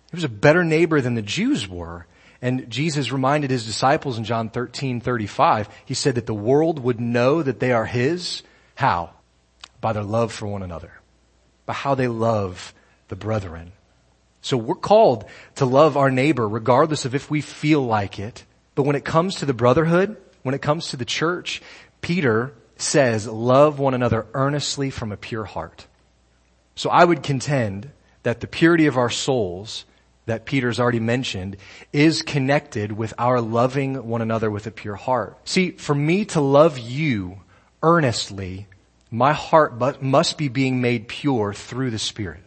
He 0.09 0.15
was 0.15 0.23
a 0.23 0.29
better 0.29 0.63
neighbor 0.63 1.01
than 1.01 1.15
the 1.15 1.21
Jews 1.21 1.67
were. 1.67 2.07
And 2.41 2.69
Jesus 2.69 3.11
reminded 3.11 3.51
his 3.51 3.65
disciples 3.65 4.17
in 4.17 4.23
John 4.23 4.49
13, 4.49 5.01
35, 5.01 5.67
he 5.83 5.93
said 5.93 6.15
that 6.15 6.25
the 6.25 6.33
world 6.33 6.79
would 6.79 7.01
know 7.01 7.43
that 7.43 7.59
they 7.59 7.73
are 7.73 7.85
his. 7.85 8.41
How? 8.75 9.09
By 9.81 9.91
their 9.91 10.03
love 10.03 10.31
for 10.31 10.47
one 10.47 10.63
another. 10.63 10.93
By 11.65 11.73
how 11.73 11.93
they 11.93 12.07
love 12.07 12.73
the 13.09 13.17
brethren. 13.17 13.73
So 14.45 14.57
we're 14.57 14.75
called 14.75 15.25
to 15.55 15.65
love 15.65 15.97
our 15.97 16.11
neighbor 16.11 16.47
regardless 16.47 17.03
of 17.03 17.15
if 17.15 17.31
we 17.31 17.41
feel 17.41 17.81
like 17.81 18.19
it. 18.19 18.45
But 18.75 18.83
when 18.83 18.95
it 18.95 19.03
comes 19.03 19.37
to 19.37 19.47
the 19.47 19.55
brotherhood, 19.55 20.17
when 20.43 20.53
it 20.53 20.61
comes 20.61 20.89
to 20.89 20.97
the 20.97 21.03
church, 21.03 21.63
Peter 22.01 22.53
says, 22.77 23.27
love 23.27 23.79
one 23.79 23.95
another 23.95 24.27
earnestly 24.35 24.91
from 24.91 25.11
a 25.11 25.17
pure 25.17 25.45
heart. 25.45 25.87
So 26.75 26.91
I 26.91 27.05
would 27.05 27.23
contend 27.23 27.89
that 28.21 28.39
the 28.39 28.45
purity 28.45 28.85
of 28.85 28.97
our 28.97 29.09
souls 29.09 29.85
that 30.27 30.45
Peter's 30.45 30.79
already 30.79 30.99
mentioned 30.99 31.57
is 31.91 32.21
connected 32.21 32.91
with 32.91 33.15
our 33.17 33.41
loving 33.41 34.07
one 34.07 34.21
another 34.21 34.51
with 34.51 34.67
a 34.67 34.71
pure 34.71 34.93
heart. 34.93 35.39
See, 35.45 35.71
for 35.71 35.95
me 35.95 36.23
to 36.25 36.39
love 36.39 36.77
you 36.77 37.39
earnestly, 37.81 38.67
my 39.09 39.33
heart 39.33 40.03
must 40.03 40.37
be 40.37 40.49
being 40.49 40.81
made 40.81 41.07
pure 41.07 41.51
through 41.51 41.89
the 41.89 41.97
Spirit. 41.97 42.41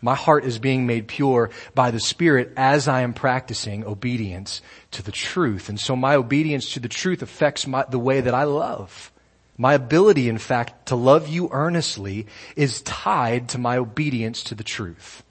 My 0.00 0.14
heart 0.14 0.44
is 0.44 0.58
being 0.58 0.86
made 0.86 1.08
pure 1.08 1.50
by 1.74 1.90
the 1.90 2.00
Spirit 2.00 2.52
as 2.56 2.86
I 2.86 3.00
am 3.00 3.14
practicing 3.14 3.84
obedience 3.84 4.62
to 4.92 5.02
the 5.02 5.12
truth. 5.12 5.68
And 5.68 5.78
so 5.78 5.96
my 5.96 6.14
obedience 6.14 6.74
to 6.74 6.80
the 6.80 6.88
truth 6.88 7.22
affects 7.22 7.66
my, 7.66 7.84
the 7.88 7.98
way 7.98 8.20
that 8.20 8.34
I 8.34 8.44
love. 8.44 9.12
My 9.56 9.74
ability, 9.74 10.28
in 10.28 10.38
fact, 10.38 10.86
to 10.86 10.94
love 10.94 11.26
you 11.26 11.48
earnestly 11.50 12.28
is 12.54 12.80
tied 12.82 13.48
to 13.50 13.58
my 13.58 13.76
obedience 13.76 14.44
to 14.44 14.54
the 14.54 14.62
truth. 14.62 15.24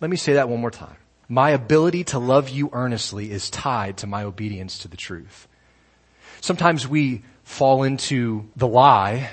Let 0.00 0.10
me 0.10 0.16
say 0.16 0.32
that 0.34 0.48
one 0.48 0.60
more 0.60 0.70
time. 0.70 0.96
My 1.28 1.50
ability 1.50 2.04
to 2.04 2.18
love 2.18 2.48
you 2.48 2.70
earnestly 2.72 3.30
is 3.30 3.50
tied 3.50 3.98
to 3.98 4.06
my 4.06 4.24
obedience 4.24 4.78
to 4.80 4.88
the 4.88 4.96
truth. 4.96 5.48
Sometimes 6.40 6.88
we 6.88 7.24
fall 7.44 7.82
into 7.82 8.48
the 8.56 8.66
lie 8.66 9.30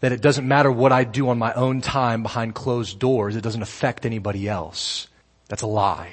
that 0.00 0.12
it 0.12 0.20
doesn't 0.20 0.46
matter 0.46 0.70
what 0.70 0.92
I 0.92 1.04
do 1.04 1.28
on 1.28 1.38
my 1.38 1.52
own 1.54 1.80
time 1.80 2.22
behind 2.22 2.54
closed 2.54 2.98
doors, 2.98 3.36
it 3.36 3.42
doesn't 3.42 3.62
affect 3.62 4.06
anybody 4.06 4.48
else. 4.48 5.08
That's 5.48 5.62
a 5.62 5.66
lie. 5.66 6.12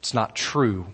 It's 0.00 0.14
not 0.14 0.34
true. 0.34 0.86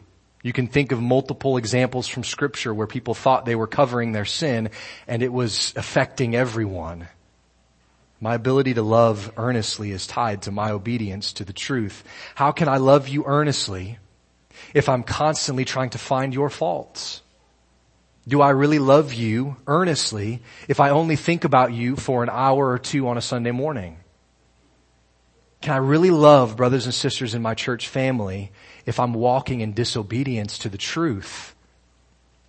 You 0.43 0.53
can 0.53 0.67
think 0.67 0.93
of 0.93 1.01
multiple 1.01 1.57
examples 1.57 2.07
from 2.07 2.23
scripture 2.23 2.75
where 2.75 2.87
people 2.87 3.15
thought 3.15 3.47
they 3.47 3.55
were 3.55 3.67
covering 3.67 4.13
their 4.13 4.25
sin 4.25 4.71
and 5.07 5.23
it 5.23 5.33
was 5.33 5.73
affecting 5.77 6.35
everyone. 6.35 7.09
My 8.21 8.35
ability 8.35 8.75
to 8.75 8.83
love 8.83 9.33
earnestly 9.37 9.91
is 9.91 10.07
tied 10.07 10.43
to 10.43 10.51
my 10.51 10.71
obedience 10.71 11.33
to 11.35 11.45
the 11.45 11.53
truth. 11.53 12.05
How 12.35 12.53
can 12.53 12.69
I 12.69 12.77
love 12.77 13.09
you 13.09 13.25
earnestly 13.27 13.99
if 14.73 14.89
I'm 14.89 15.03
constantly 15.03 15.65
trying 15.65 15.91
to 15.91 15.99
find 15.99 16.35
your 16.35 16.51
faults? 16.51 17.23
Do 18.27 18.41
I 18.41 18.51
really 18.51 18.79
love 18.79 19.13
you 19.13 19.57
earnestly 19.67 20.41
if 20.67 20.81
I 20.81 20.91
only 20.91 21.17
think 21.17 21.45
about 21.45 21.73
you 21.73 21.97
for 21.97 22.23
an 22.23 22.31
hour 22.31 22.71
or 22.71 22.79
two 22.79 23.09
on 23.09 23.19
a 23.19 23.23
Sunday 23.23 23.51
morning? 23.51 23.99
Can 25.61 25.75
I 25.75 25.79
really 25.79 26.11
love 26.11 26.57
brothers 26.57 26.87
and 26.87 26.95
sisters 26.95 27.35
in 27.35 27.43
my 27.43 27.55
church 27.55 27.89
family 27.89 28.53
if 28.87 29.01
I'm 29.01 29.15
walking 29.15 29.61
in 29.61 29.73
disobedience 29.73 30.59
to 30.59 30.69
the 30.69 30.79
truth? 30.79 31.55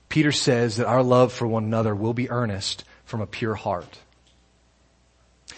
Peter 0.07 0.31
says 0.31 0.77
that 0.77 0.87
our 0.87 1.03
love 1.03 1.33
for 1.33 1.47
one 1.47 1.65
another 1.65 1.95
will 1.95 2.13
be 2.13 2.29
earnest 2.29 2.83
from 3.05 3.21
a 3.21 3.27
pure 3.27 3.55
heart. 3.55 3.99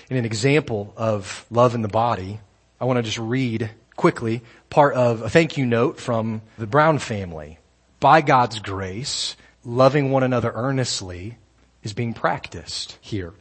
In 0.10 0.18
an 0.18 0.26
example 0.26 0.94
of 0.98 1.46
love 1.52 1.76
in 1.76 1.82
the 1.82 1.88
body, 1.88 2.40
I 2.80 2.86
want 2.86 2.98
to 2.98 3.04
just 3.04 3.20
read 3.20 3.70
quickly 3.96 4.42
part 4.70 4.96
of 4.96 5.22
a 5.22 5.30
thank 5.30 5.58
you 5.58 5.66
note 5.66 6.00
from 6.00 6.42
the 6.58 6.68
Brown 6.68 7.00
family. 7.00 7.60
By 8.00 8.22
God's 8.22 8.60
grace, 8.60 9.36
loving 9.68 10.12
one 10.12 10.24
another 10.24 10.52
earnestly 10.56 11.38
is 11.84 11.92
being 11.92 12.14
practiced 12.14 12.98
here. 13.02 13.34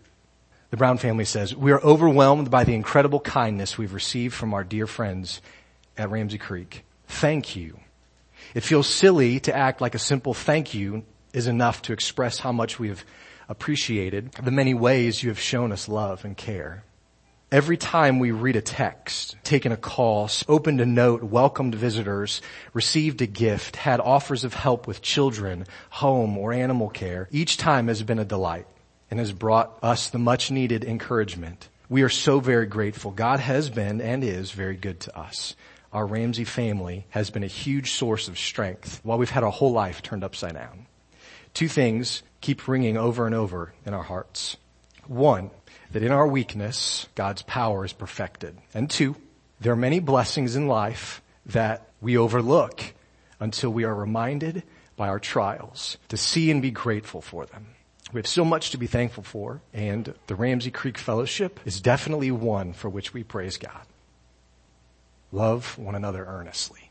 The 0.70 0.76
Brown 0.76 0.98
family 0.98 1.24
says, 1.24 1.54
we 1.54 1.70
are 1.70 1.80
overwhelmed 1.80 2.50
by 2.50 2.64
the 2.64 2.74
incredible 2.74 3.20
kindness 3.20 3.78
we've 3.78 3.94
received 3.94 4.34
from 4.34 4.52
our 4.52 4.64
dear 4.64 4.88
friends 4.88 5.40
at 5.96 6.10
Ramsey 6.10 6.36
Creek. 6.36 6.84
Thank 7.06 7.54
you. 7.54 7.78
It 8.54 8.64
feels 8.64 8.88
silly 8.88 9.38
to 9.40 9.56
act 9.56 9.80
like 9.80 9.94
a 9.94 10.00
simple 10.00 10.34
thank 10.34 10.74
you 10.74 11.04
is 11.32 11.46
enough 11.46 11.80
to 11.82 11.92
express 11.92 12.40
how 12.40 12.50
much 12.50 12.80
we 12.80 12.88
have 12.88 13.04
appreciated 13.48 14.32
the 14.32 14.50
many 14.50 14.74
ways 14.74 15.22
you 15.22 15.28
have 15.28 15.38
shown 15.38 15.70
us 15.70 15.88
love 15.88 16.24
and 16.24 16.36
care. 16.36 16.82
Every 17.52 17.76
time 17.76 18.18
we 18.18 18.32
read 18.32 18.56
a 18.56 18.60
text, 18.60 19.36
taken 19.44 19.70
a 19.70 19.76
call, 19.76 20.28
opened 20.48 20.80
a 20.80 20.86
note, 20.86 21.22
welcomed 21.22 21.76
visitors, 21.76 22.42
received 22.72 23.22
a 23.22 23.26
gift, 23.26 23.76
had 23.76 24.00
offers 24.00 24.42
of 24.42 24.52
help 24.52 24.88
with 24.88 25.00
children, 25.00 25.64
home, 25.90 26.36
or 26.36 26.52
animal 26.52 26.88
care, 26.88 27.28
each 27.30 27.56
time 27.56 27.86
has 27.86 28.02
been 28.02 28.18
a 28.18 28.24
delight 28.24 28.66
and 29.12 29.20
has 29.20 29.30
brought 29.30 29.78
us 29.80 30.10
the 30.10 30.18
much 30.18 30.50
needed 30.50 30.82
encouragement. 30.82 31.68
We 31.88 32.02
are 32.02 32.08
so 32.08 32.40
very 32.40 32.66
grateful. 32.66 33.12
God 33.12 33.38
has 33.38 33.70
been 33.70 34.00
and 34.00 34.24
is 34.24 34.50
very 34.50 34.74
good 34.74 34.98
to 35.02 35.16
us. 35.16 35.54
Our 35.92 36.04
Ramsey 36.04 36.44
family 36.44 37.06
has 37.10 37.30
been 37.30 37.44
a 37.44 37.46
huge 37.46 37.92
source 37.92 38.26
of 38.26 38.40
strength 38.40 38.98
while 39.04 39.18
we've 39.18 39.30
had 39.30 39.44
our 39.44 39.52
whole 39.52 39.70
life 39.70 40.02
turned 40.02 40.24
upside 40.24 40.54
down. 40.54 40.86
Two 41.54 41.68
things 41.68 42.24
keep 42.40 42.66
ringing 42.66 42.96
over 42.96 43.24
and 43.24 43.36
over 43.36 43.72
in 43.84 43.94
our 43.94 44.02
hearts. 44.02 44.56
One, 45.06 45.52
that 45.92 46.02
in 46.02 46.12
our 46.12 46.26
weakness, 46.26 47.08
God's 47.14 47.42
power 47.42 47.84
is 47.84 47.92
perfected. 47.92 48.56
And 48.74 48.90
two, 48.90 49.16
there 49.60 49.72
are 49.72 49.76
many 49.76 50.00
blessings 50.00 50.56
in 50.56 50.68
life 50.68 51.22
that 51.46 51.88
we 52.00 52.16
overlook 52.16 52.82
until 53.40 53.70
we 53.70 53.84
are 53.84 53.94
reminded 53.94 54.62
by 54.96 55.08
our 55.08 55.18
trials 55.18 55.98
to 56.08 56.16
see 56.16 56.50
and 56.50 56.62
be 56.62 56.70
grateful 56.70 57.20
for 57.20 57.46
them. 57.46 57.66
We 58.12 58.18
have 58.18 58.26
so 58.26 58.44
much 58.44 58.70
to 58.70 58.78
be 58.78 58.86
thankful 58.86 59.24
for, 59.24 59.60
and 59.72 60.14
the 60.26 60.36
Ramsey 60.36 60.70
Creek 60.70 60.96
Fellowship 60.96 61.60
is 61.64 61.80
definitely 61.80 62.30
one 62.30 62.72
for 62.72 62.88
which 62.88 63.12
we 63.12 63.24
praise 63.24 63.56
God. 63.56 63.86
Love 65.32 65.76
one 65.76 65.94
another 65.94 66.24
earnestly. 66.24 66.90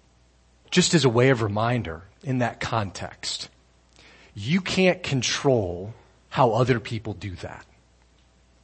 Just 0.71 0.93
as 0.93 1.05
a 1.05 1.09
way 1.09 1.29
of 1.29 1.41
reminder 1.41 2.03
in 2.23 2.39
that 2.39 2.59
context, 2.59 3.49
you 4.33 4.59
can't 4.59 5.01
control 5.03 5.93
how 6.29 6.51
other 6.51 6.81
people 6.81 7.13
do 7.13 7.31
that. 7.35 7.65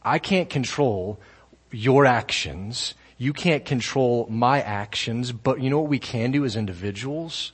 I 0.04 0.20
can't 0.20 0.50
control 0.50 1.20
your 1.72 2.06
actions. 2.06 2.96
You 3.18 3.34
can't 3.34 3.66
control 3.66 4.28
my 4.30 4.62
actions, 4.62 5.32
but 5.32 5.62
you 5.62 5.70
know 5.70 5.80
what 5.80 5.90
we 5.90 6.00
can 6.00 6.32
do 6.32 6.44
as 6.44 6.56
individuals? 6.56 7.52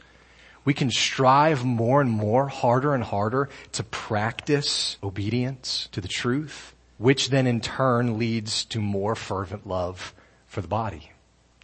We 0.63 0.73
can 0.73 0.91
strive 0.91 1.63
more 1.63 2.01
and 2.01 2.09
more, 2.09 2.47
harder 2.47 2.93
and 2.93 3.03
harder 3.03 3.49
to 3.73 3.83
practice 3.83 4.97
obedience 5.03 5.89
to 5.91 6.01
the 6.01 6.07
truth, 6.07 6.73
which 6.97 7.29
then 7.29 7.47
in 7.47 7.61
turn 7.61 8.17
leads 8.17 8.65
to 8.65 8.81
more 8.81 9.15
fervent 9.15 9.67
love 9.67 10.13
for 10.45 10.61
the 10.61 10.67
body, 10.67 11.11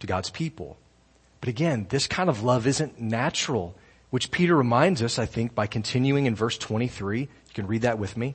to 0.00 0.06
God's 0.06 0.30
people. 0.30 0.78
But 1.40 1.48
again, 1.48 1.86
this 1.88 2.06
kind 2.06 2.30
of 2.30 2.42
love 2.42 2.66
isn't 2.66 3.00
natural, 3.00 3.74
which 4.10 4.30
Peter 4.30 4.56
reminds 4.56 5.02
us, 5.02 5.18
I 5.18 5.26
think, 5.26 5.54
by 5.54 5.66
continuing 5.66 6.26
in 6.26 6.34
verse 6.34 6.56
23. 6.56 7.20
You 7.20 7.28
can 7.52 7.66
read 7.66 7.82
that 7.82 7.98
with 7.98 8.16
me 8.16 8.34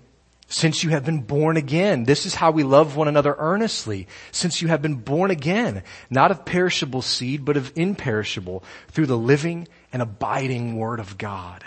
since 0.49 0.83
you 0.83 0.89
have 0.89 1.05
been 1.05 1.21
born 1.21 1.55
again. 1.55 2.03
This 2.03 2.25
is 2.25 2.35
how 2.35 2.51
we 2.51 2.63
love 2.63 2.95
one 2.95 3.07
another 3.07 3.35
earnestly. 3.37 4.07
Since 4.31 4.61
you 4.61 4.67
have 4.67 4.81
been 4.81 4.95
born 4.95 5.31
again, 5.31 5.83
not 6.09 6.31
of 6.31 6.43
perishable 6.43 7.03
seed, 7.03 7.45
but 7.45 7.55
of 7.55 7.71
imperishable 7.75 8.63
through 8.89 9.05
the 9.05 9.17
living 9.17 9.67
and 9.93 10.01
abiding 10.01 10.75
word 10.75 10.99
of 10.99 11.17
God. 11.17 11.63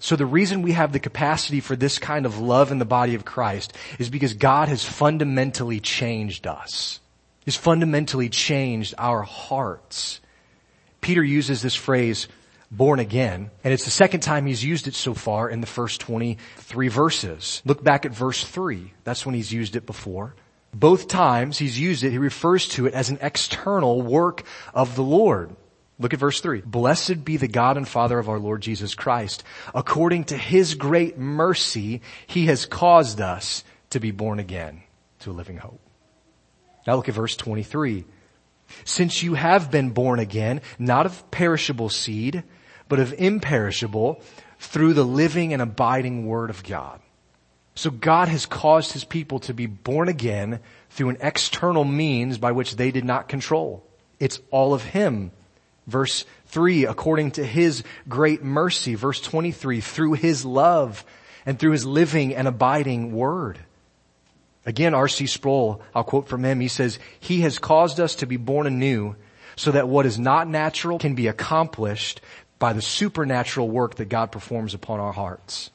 So 0.00 0.14
the 0.14 0.26
reason 0.26 0.62
we 0.62 0.72
have 0.72 0.92
the 0.92 1.00
capacity 1.00 1.60
for 1.60 1.74
this 1.74 1.98
kind 1.98 2.26
of 2.26 2.38
love 2.38 2.70
in 2.70 2.78
the 2.78 2.84
body 2.84 3.14
of 3.14 3.24
Christ 3.24 3.72
is 3.98 4.10
because 4.10 4.34
God 4.34 4.68
has 4.68 4.84
fundamentally 4.84 5.80
changed 5.80 6.46
us. 6.46 7.00
He's 7.44 7.56
fundamentally 7.56 8.28
changed 8.28 8.94
our 8.98 9.22
hearts. 9.22 10.20
Peter 11.00 11.22
uses 11.22 11.62
this 11.62 11.74
phrase, 11.74 12.28
born 12.70 12.98
again. 12.98 13.50
And 13.64 13.72
it's 13.72 13.84
the 13.84 13.90
second 13.90 14.20
time 14.20 14.46
he's 14.46 14.64
used 14.64 14.86
it 14.88 14.94
so 14.94 15.14
far 15.14 15.48
in 15.48 15.60
the 15.60 15.66
first 15.66 16.00
23 16.00 16.88
verses. 16.88 17.62
Look 17.64 17.82
back 17.82 18.04
at 18.04 18.12
verse 18.12 18.44
3. 18.44 18.92
That's 19.04 19.24
when 19.24 19.34
he's 19.34 19.52
used 19.52 19.76
it 19.76 19.86
before. 19.86 20.34
Both 20.74 21.08
times 21.08 21.58
he's 21.58 21.78
used 21.78 22.04
it, 22.04 22.10
he 22.10 22.18
refers 22.18 22.68
to 22.70 22.86
it 22.86 22.94
as 22.94 23.08
an 23.08 23.18
external 23.22 24.02
work 24.02 24.42
of 24.74 24.96
the 24.96 25.02
Lord. 25.02 25.56
Look 25.98 26.12
at 26.12 26.20
verse 26.20 26.40
3. 26.40 26.60
Blessed 26.60 27.24
be 27.24 27.38
the 27.38 27.48
God 27.48 27.76
and 27.76 27.88
Father 27.88 28.18
of 28.18 28.28
our 28.28 28.38
Lord 28.38 28.60
Jesus 28.60 28.94
Christ. 28.94 29.42
According 29.74 30.24
to 30.24 30.36
his 30.36 30.74
great 30.74 31.18
mercy, 31.18 32.02
he 32.26 32.46
has 32.46 32.66
caused 32.66 33.20
us 33.20 33.64
to 33.90 33.98
be 33.98 34.10
born 34.10 34.38
again 34.38 34.82
to 35.20 35.30
a 35.30 35.32
living 35.32 35.56
hope. 35.56 35.80
Now 36.86 36.96
look 36.96 37.08
at 37.08 37.14
verse 37.14 37.34
23. 37.34 38.04
Since 38.84 39.22
you 39.22 39.34
have 39.34 39.70
been 39.70 39.90
born 39.90 40.20
again, 40.20 40.60
not 40.78 41.06
of 41.06 41.30
perishable 41.30 41.88
seed, 41.88 42.44
but 42.88 42.98
of 42.98 43.14
imperishable 43.18 44.20
through 44.58 44.94
the 44.94 45.04
living 45.04 45.52
and 45.52 45.62
abiding 45.62 46.26
word 46.26 46.50
of 46.50 46.62
God. 46.64 47.00
So 47.74 47.90
God 47.90 48.28
has 48.28 48.44
caused 48.44 48.92
his 48.92 49.04
people 49.04 49.38
to 49.40 49.54
be 49.54 49.66
born 49.66 50.08
again 50.08 50.60
through 50.90 51.10
an 51.10 51.18
external 51.20 51.84
means 51.84 52.36
by 52.38 52.52
which 52.52 52.74
they 52.74 52.90
did 52.90 53.04
not 53.04 53.28
control. 53.28 53.84
It's 54.18 54.40
all 54.50 54.74
of 54.74 54.82
him. 54.82 55.30
Verse 55.86 56.24
3, 56.46 56.86
according 56.86 57.32
to 57.32 57.44
his 57.44 57.84
great 58.08 58.42
mercy. 58.42 58.96
Verse 58.96 59.20
23, 59.20 59.80
through 59.80 60.14
his 60.14 60.44
love 60.44 61.04
and 61.46 61.58
through 61.58 61.70
his 61.70 61.86
living 61.86 62.34
and 62.34 62.48
abiding 62.48 63.12
word. 63.12 63.60
Again, 64.66 64.92
R.C. 64.92 65.26
Sproul, 65.26 65.80
I'll 65.94 66.04
quote 66.04 66.28
from 66.28 66.44
him, 66.44 66.60
he 66.60 66.68
says, 66.68 66.98
He 67.20 67.40
has 67.42 67.58
caused 67.58 68.00
us 68.00 68.16
to 68.16 68.26
be 68.26 68.36
born 68.36 68.66
anew 68.66 69.14
so 69.56 69.70
that 69.70 69.88
what 69.88 70.04
is 70.04 70.18
not 70.18 70.48
natural 70.48 70.98
can 70.98 71.14
be 71.14 71.26
accomplished 71.26 72.20
by 72.58 72.72
the 72.72 72.82
supernatural 72.82 73.68
work 73.68 73.96
that 73.96 74.08
God 74.08 74.32
performs 74.32 74.74
upon 74.74 75.00
our 75.00 75.12
hearts. 75.12 75.70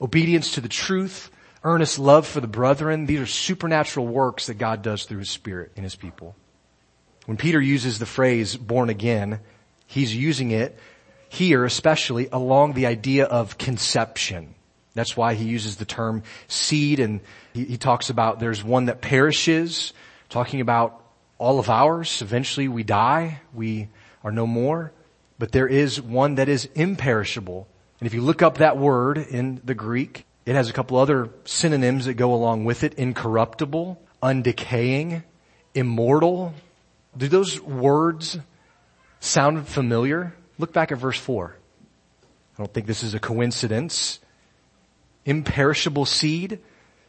Obedience 0.00 0.52
to 0.52 0.60
the 0.60 0.68
truth, 0.68 1.30
earnest 1.64 1.98
love 1.98 2.26
for 2.26 2.40
the 2.40 2.46
brethren, 2.46 3.06
these 3.06 3.20
are 3.20 3.26
supernatural 3.26 4.06
works 4.06 4.46
that 4.46 4.54
God 4.54 4.82
does 4.82 5.04
through 5.04 5.18
His 5.18 5.30
Spirit 5.30 5.72
in 5.76 5.82
His 5.82 5.96
people. 5.96 6.34
When 7.26 7.36
Peter 7.36 7.60
uses 7.60 7.98
the 7.98 8.06
phrase 8.06 8.56
born 8.56 8.88
again, 8.88 9.40
he's 9.86 10.14
using 10.14 10.52
it 10.52 10.78
here 11.28 11.64
especially 11.64 12.28
along 12.32 12.72
the 12.72 12.86
idea 12.86 13.24
of 13.24 13.56
conception. 13.56 14.54
That's 14.94 15.16
why 15.16 15.34
he 15.34 15.44
uses 15.44 15.76
the 15.76 15.84
term 15.84 16.24
seed 16.48 16.98
and 16.98 17.20
he, 17.54 17.64
he, 17.64 17.76
talks 17.78 18.10
about 18.10 18.40
there's 18.40 18.64
one 18.64 18.86
that 18.86 19.00
perishes, 19.00 19.92
talking 20.28 20.60
about 20.60 21.00
all 21.38 21.60
of 21.60 21.70
ours. 21.70 22.20
Eventually 22.20 22.66
we 22.66 22.82
die. 22.82 23.40
We 23.54 23.88
are 24.24 24.32
no 24.32 24.46
more 24.46 24.92
but 25.40 25.52
there 25.52 25.66
is 25.66 26.00
one 26.00 26.34
that 26.34 26.50
is 26.50 26.68
imperishable. 26.74 27.66
And 27.98 28.06
if 28.06 28.12
you 28.12 28.20
look 28.20 28.42
up 28.42 28.58
that 28.58 28.76
word 28.76 29.16
in 29.16 29.58
the 29.64 29.74
Greek, 29.74 30.26
It 30.46 30.54
has 30.54 30.70
a 30.70 30.72
couple 30.72 30.96
other 30.96 31.30
synonyms 31.44 32.06
that 32.06 32.14
go 32.14 32.34
along 32.34 32.64
with 32.64 32.82
it. 32.82 32.94
Incorruptible, 32.94 34.00
undecaying, 34.22 35.22
immortal. 35.74 36.54
Do 37.16 37.28
those 37.28 37.60
words 37.60 38.38
sound 39.20 39.68
familiar? 39.68 40.34
Look 40.58 40.72
back 40.72 40.92
at 40.92 40.98
verse 40.98 41.18
4. 41.18 41.54
I 41.54 42.56
don't 42.58 42.72
think 42.72 42.86
this 42.86 43.02
is 43.02 43.14
a 43.14 43.20
coincidence. 43.20 44.18
Imperishable 45.24 46.06
seed. 46.06 46.58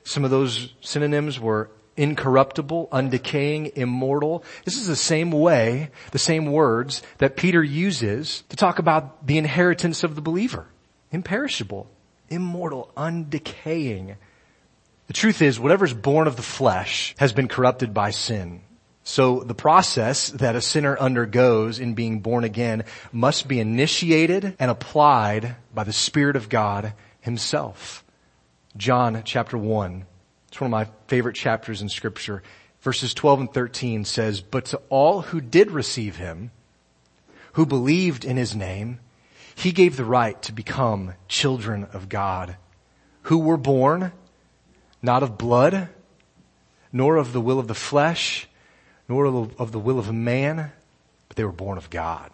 Some 0.04 0.24
of 0.24 0.32
those 0.32 0.74
synonyms 0.82 1.40
were 1.40 1.72
incorruptible, 1.98 2.88
undecaying, 2.92 3.74
immortal. 3.76 4.44
This 4.66 4.78
is 4.78 4.88
the 4.88 4.96
same 4.96 5.32
way, 5.32 5.92
the 6.12 6.20
same 6.20 6.52
words 6.52 7.02
that 7.18 7.36
Peter 7.36 7.64
uses 7.64 8.44
to 8.50 8.56
talk 8.56 8.80
about 8.80 9.28
the 9.28 9.38
inheritance 9.38 10.04
of 10.04 10.16
the 10.16 10.22
believer. 10.22 10.68
Imperishable, 11.12 11.90
immortal, 12.30 12.92
undecaying. 12.96 14.16
The 15.08 15.14
truth 15.14 15.42
is, 15.42 15.60
whatever's 15.60 15.94
born 15.94 16.28
of 16.28 16.38
the 16.38 16.42
flesh 16.42 17.16
has 17.18 17.34
been 17.34 17.48
corrupted 17.48 17.94
by 17.94 18.12
sin. 18.12 18.62
So 19.04 19.40
the 19.40 19.56
process 19.56 20.30
that 20.30 20.56
a 20.56 20.62
sinner 20.62 20.98
undergoes 20.98 21.80
in 21.80 21.96
being 21.96 22.20
born 22.20 22.44
again 22.44 22.86
must 23.12 23.48
be 23.48 23.60
initiated 23.60 24.56
and 24.60 24.72
applied 24.72 25.56
by 25.74 25.84
the 25.84 25.94
Spirit 25.94 26.36
of 26.36 26.50
God 26.50 26.94
himself. 27.20 28.06
John 28.78 29.22
chapter 29.26 29.58
1. 29.58 30.06
It's 30.52 30.60
one 30.60 30.68
of 30.68 30.72
my 30.72 30.94
favorite 31.08 31.38
chapters 31.38 31.82
in 31.82 31.88
scripture. 31.88 32.44
Verses 32.82 33.14
12 33.14 33.40
and 33.40 33.54
13 33.54 34.04
says, 34.04 34.42
But 34.42 34.66
to 34.66 34.82
all 34.90 35.22
who 35.22 35.40
did 35.40 35.72
receive 35.72 36.18
him, 36.18 36.52
who 37.54 37.66
believed 37.66 38.26
in 38.26 38.36
his 38.36 38.54
name, 38.54 39.00
he 39.56 39.72
gave 39.72 39.96
the 39.96 40.04
right 40.04 40.42
to 40.42 40.52
become 40.52 41.14
children 41.30 41.88
of 41.94 42.10
God, 42.10 42.58
who 43.24 43.38
were 43.38 43.56
born 43.56 44.12
not 45.02 45.24
of 45.24 45.38
blood, 45.38 45.88
nor 46.92 47.16
of 47.16 47.32
the 47.32 47.42
will 47.42 47.58
of 47.58 47.70
the 47.70 47.74
flesh, 47.74 48.48
nor 49.08 49.26
of 49.26 49.72
the 49.72 49.80
will 49.80 50.00
of 50.00 50.10
a 50.10 50.14
man, 50.14 50.74
but 51.30 51.38
they 51.38 51.46
were 51.46 51.52
born 51.54 51.78
of 51.78 51.90
God. 51.90 52.30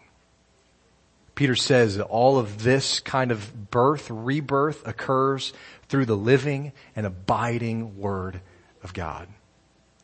Peter 1.38 1.56
says 1.56 1.98
that 1.98 2.06
all 2.06 2.40
of 2.40 2.64
this 2.64 3.00
kind 3.00 3.30
of 3.30 3.70
birth, 3.70 4.10
rebirth 4.10 4.86
occurs 4.88 5.54
through 5.88 6.08
the 6.08 6.18
living 6.18 6.74
and 6.96 7.06
abiding 7.06 7.96
Word 8.00 8.42
of 8.82 8.92
God. 8.92 9.28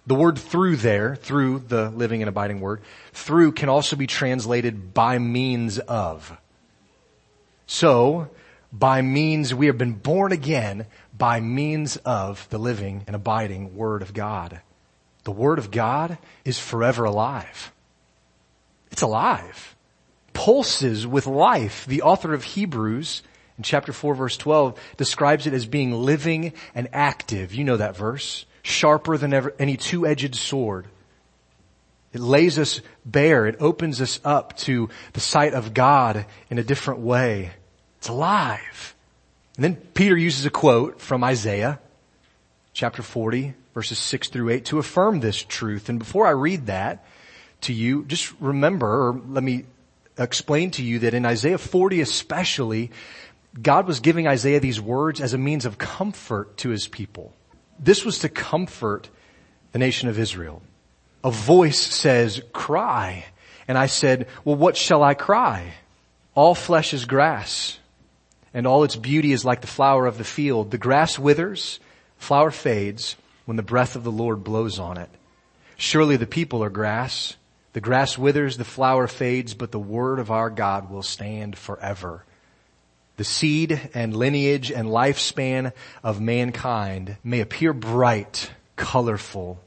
The 0.06 0.14
word 0.14 0.38
through 0.38 0.76
there, 0.76 1.16
through 1.16 1.60
the 1.68 1.90
living 1.90 2.22
and 2.22 2.30
abiding 2.30 2.62
Word, 2.62 2.84
through 3.14 3.54
can 3.54 3.68
also 3.68 3.96
be 3.96 4.06
translated 4.06 4.94
by 4.94 5.18
means 5.18 5.80
of. 5.80 6.38
So, 7.66 8.30
by 8.72 9.02
means, 9.02 9.56
we 9.56 9.66
have 9.66 9.78
been 9.78 9.94
born 9.94 10.34
again 10.34 10.86
by 11.18 11.40
means 11.40 11.98
of 11.98 12.48
the 12.52 12.60
living 12.60 13.06
and 13.08 13.16
abiding 13.16 13.76
Word 13.76 14.04
of 14.04 14.14
God. 14.14 14.62
The 15.24 15.32
Word 15.32 15.58
of 15.58 15.72
God 15.72 16.20
is 16.46 16.60
forever 16.60 17.06
alive. 17.06 17.72
It's 18.92 19.02
alive. 19.02 19.76
Pulses 20.34 21.06
with 21.08 21.28
life. 21.28 21.86
The 21.86 22.02
author 22.02 22.34
of 22.34 22.44
Hebrews 22.44 23.24
in 23.58 23.64
chapter 23.64 23.94
4 23.94 24.16
verse 24.16 24.38
12 24.38 24.80
describes 24.98 25.48
it 25.48 25.54
as 25.54 25.66
being 25.66 25.94
living 25.94 26.54
and 26.74 26.90
active. 26.92 27.54
You 27.54 27.64
know 27.64 27.78
that 27.78 27.96
verse. 27.96 28.46
Sharper 28.62 29.18
than 29.18 29.34
ever, 29.34 29.54
any 29.60 29.78
two-edged 29.78 30.36
sword. 30.36 30.88
It 32.14 32.22
lays 32.22 32.60
us 32.60 32.82
bare. 33.04 33.48
It 33.48 33.58
opens 33.60 34.00
us 34.00 34.20
up 34.24 34.56
to 34.58 34.90
the 35.14 35.20
sight 35.20 35.54
of 35.54 35.74
God 35.74 36.26
in 36.50 36.60
a 36.60 36.64
different 36.64 37.02
way. 37.02 37.52
It's 37.98 38.08
alive. 38.08 38.96
And 39.56 39.64
then 39.64 39.76
Peter 39.76 40.16
uses 40.18 40.46
a 40.46 40.50
quote 40.50 41.02
from 41.02 41.24
Isaiah 41.24 41.80
chapter 42.74 43.02
40 43.02 43.54
verses 43.74 43.98
6 44.00 44.30
through 44.30 44.50
8 44.50 44.66
to 44.66 44.80
affirm 44.80 45.20
this 45.20 45.42
truth. 45.42 45.90
And 45.90 46.00
before 46.00 46.28
I 46.28 46.32
read 46.32 46.68
that 46.68 47.06
to 47.62 47.74
you, 47.74 48.06
just 48.06 48.34
remember, 48.40 48.88
or 48.88 49.22
let 49.28 49.44
me 49.44 49.66
explain 50.18 50.72
to 50.72 50.84
you 50.84 51.00
that 51.00 51.14
in 51.14 51.26
Isaiah 51.26 51.58
40 51.58 52.02
especially, 52.02 52.92
God 53.60 53.88
was 53.88 54.00
giving 54.00 54.28
Isaiah 54.28 54.60
these 54.60 54.82
words 54.82 55.22
as 55.22 55.34
a 55.34 55.38
means 55.38 55.66
of 55.66 55.78
comfort 55.78 56.58
to 56.58 56.70
his 56.70 56.88
people. 56.88 57.34
This 57.80 58.06
was 58.06 58.20
to 58.20 58.30
comfort 58.30 59.10
the 59.72 59.80
nation 59.80 60.10
of 60.10 60.20
Israel. 60.20 60.62
A 61.24 61.32
voice 61.32 61.80
says, 61.80 62.42
cry. 62.52 63.26
And 63.68 63.78
I 63.78 63.88
said, 63.88 64.28
well, 64.44 64.56
what 64.56 64.78
shall 64.78 65.04
I 65.04 65.14
cry? 65.14 65.74
All 66.36 66.56
flesh 66.56 66.94
is 66.94 67.06
grass 67.06 67.80
and 68.54 68.68
all 68.68 68.84
its 68.84 68.96
beauty 68.96 69.32
is 69.32 69.44
like 69.44 69.62
the 69.62 69.68
flower 69.68 70.06
of 70.06 70.18
the 70.18 70.24
field. 70.24 70.72
The 70.72 70.78
grass 70.78 71.18
withers, 71.18 71.80
flower 72.18 72.52
fades, 72.52 73.16
when 73.46 73.58
the 73.58 73.64
breath 73.64 73.96
of 73.96 74.04
the 74.04 74.12
Lord 74.12 74.44
blows 74.44 74.80
on 74.80 74.98
it. 74.98 75.10
Surely 75.76 76.18
the 76.18 76.28
people 76.28 76.64
are 76.64 76.70
grass. 76.70 77.36
The 77.74 77.82
grass 77.82 78.18
withers, 78.18 78.58
the 78.58 78.66
flower 78.66 79.08
fades, 79.08 79.54
but 79.54 79.72
the 79.72 79.80
word 79.80 80.20
of 80.20 80.32
our 80.32 80.50
God 80.50 80.90
will 80.90 81.04
stand 81.04 81.58
forever. 81.58 82.24
The 83.18 83.24
seed 83.24 83.90
and 83.94 84.16
lineage 84.16 84.72
and 84.72 84.88
lifespan 84.88 85.74
of 86.04 86.22
mankind 86.22 87.18
may 87.24 87.42
appear 87.42 87.74
bright, 87.74 88.52
colorful, 88.76 89.60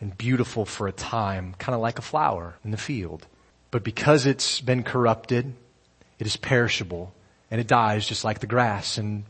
and 0.00 0.16
beautiful 0.16 0.64
for 0.64 0.88
a 0.88 0.92
time, 0.92 1.54
kind 1.58 1.74
of 1.74 1.80
like 1.80 1.98
a 1.98 2.02
flower 2.02 2.56
in 2.64 2.72
the 2.72 2.76
field. 2.76 3.26
But 3.70 3.84
because 3.84 4.26
it's 4.26 4.60
been 4.60 4.82
corrupted, 4.82 5.54
it 6.18 6.26
is 6.26 6.36
perishable 6.36 7.12
and 7.50 7.60
it 7.60 7.66
dies 7.66 8.06
just 8.06 8.24
like 8.24 8.40
the 8.40 8.46
grass. 8.46 8.98
And 8.98 9.24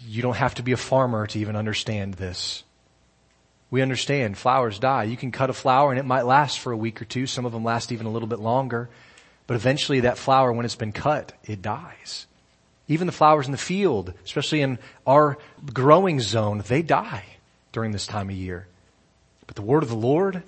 you 0.00 0.22
don't 0.22 0.36
have 0.36 0.54
to 0.56 0.62
be 0.62 0.72
a 0.72 0.76
farmer 0.76 1.26
to 1.28 1.38
even 1.38 1.56
understand 1.56 2.14
this. 2.14 2.64
We 3.74 3.82
understand 3.82 4.38
flowers 4.38 4.78
die. 4.78 5.02
You 5.02 5.16
can 5.16 5.32
cut 5.32 5.50
a 5.50 5.52
flower 5.52 5.90
and 5.90 5.98
it 5.98 6.04
might 6.04 6.26
last 6.26 6.60
for 6.60 6.70
a 6.70 6.76
week 6.76 7.02
or 7.02 7.06
two. 7.06 7.26
Some 7.26 7.44
of 7.44 7.50
them 7.50 7.64
last 7.64 7.90
even 7.90 8.06
a 8.06 8.10
little 8.10 8.28
bit 8.28 8.38
longer. 8.38 8.88
But 9.48 9.56
eventually 9.56 9.98
that 9.98 10.16
flower, 10.16 10.52
when 10.52 10.64
it's 10.64 10.76
been 10.76 10.92
cut, 10.92 11.32
it 11.42 11.60
dies. 11.60 12.28
Even 12.86 13.08
the 13.08 13.12
flowers 13.12 13.46
in 13.46 13.50
the 13.50 13.58
field, 13.58 14.14
especially 14.24 14.60
in 14.60 14.78
our 15.08 15.38
growing 15.72 16.20
zone, 16.20 16.62
they 16.68 16.82
die 16.82 17.24
during 17.72 17.90
this 17.90 18.06
time 18.06 18.30
of 18.30 18.36
year. 18.36 18.68
But 19.48 19.56
the 19.56 19.62
word 19.62 19.82
of 19.82 19.88
the 19.88 19.96
Lord, 19.96 20.44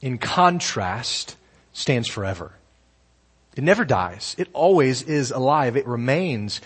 in 0.00 0.18
contrast, 0.18 1.36
stands 1.72 2.08
forever. 2.08 2.54
It 3.54 3.62
never 3.62 3.84
dies. 3.84 4.34
It 4.38 4.48
always 4.52 5.02
is 5.02 5.30
alive. 5.30 5.76
It 5.76 5.86
remains. 5.86 6.60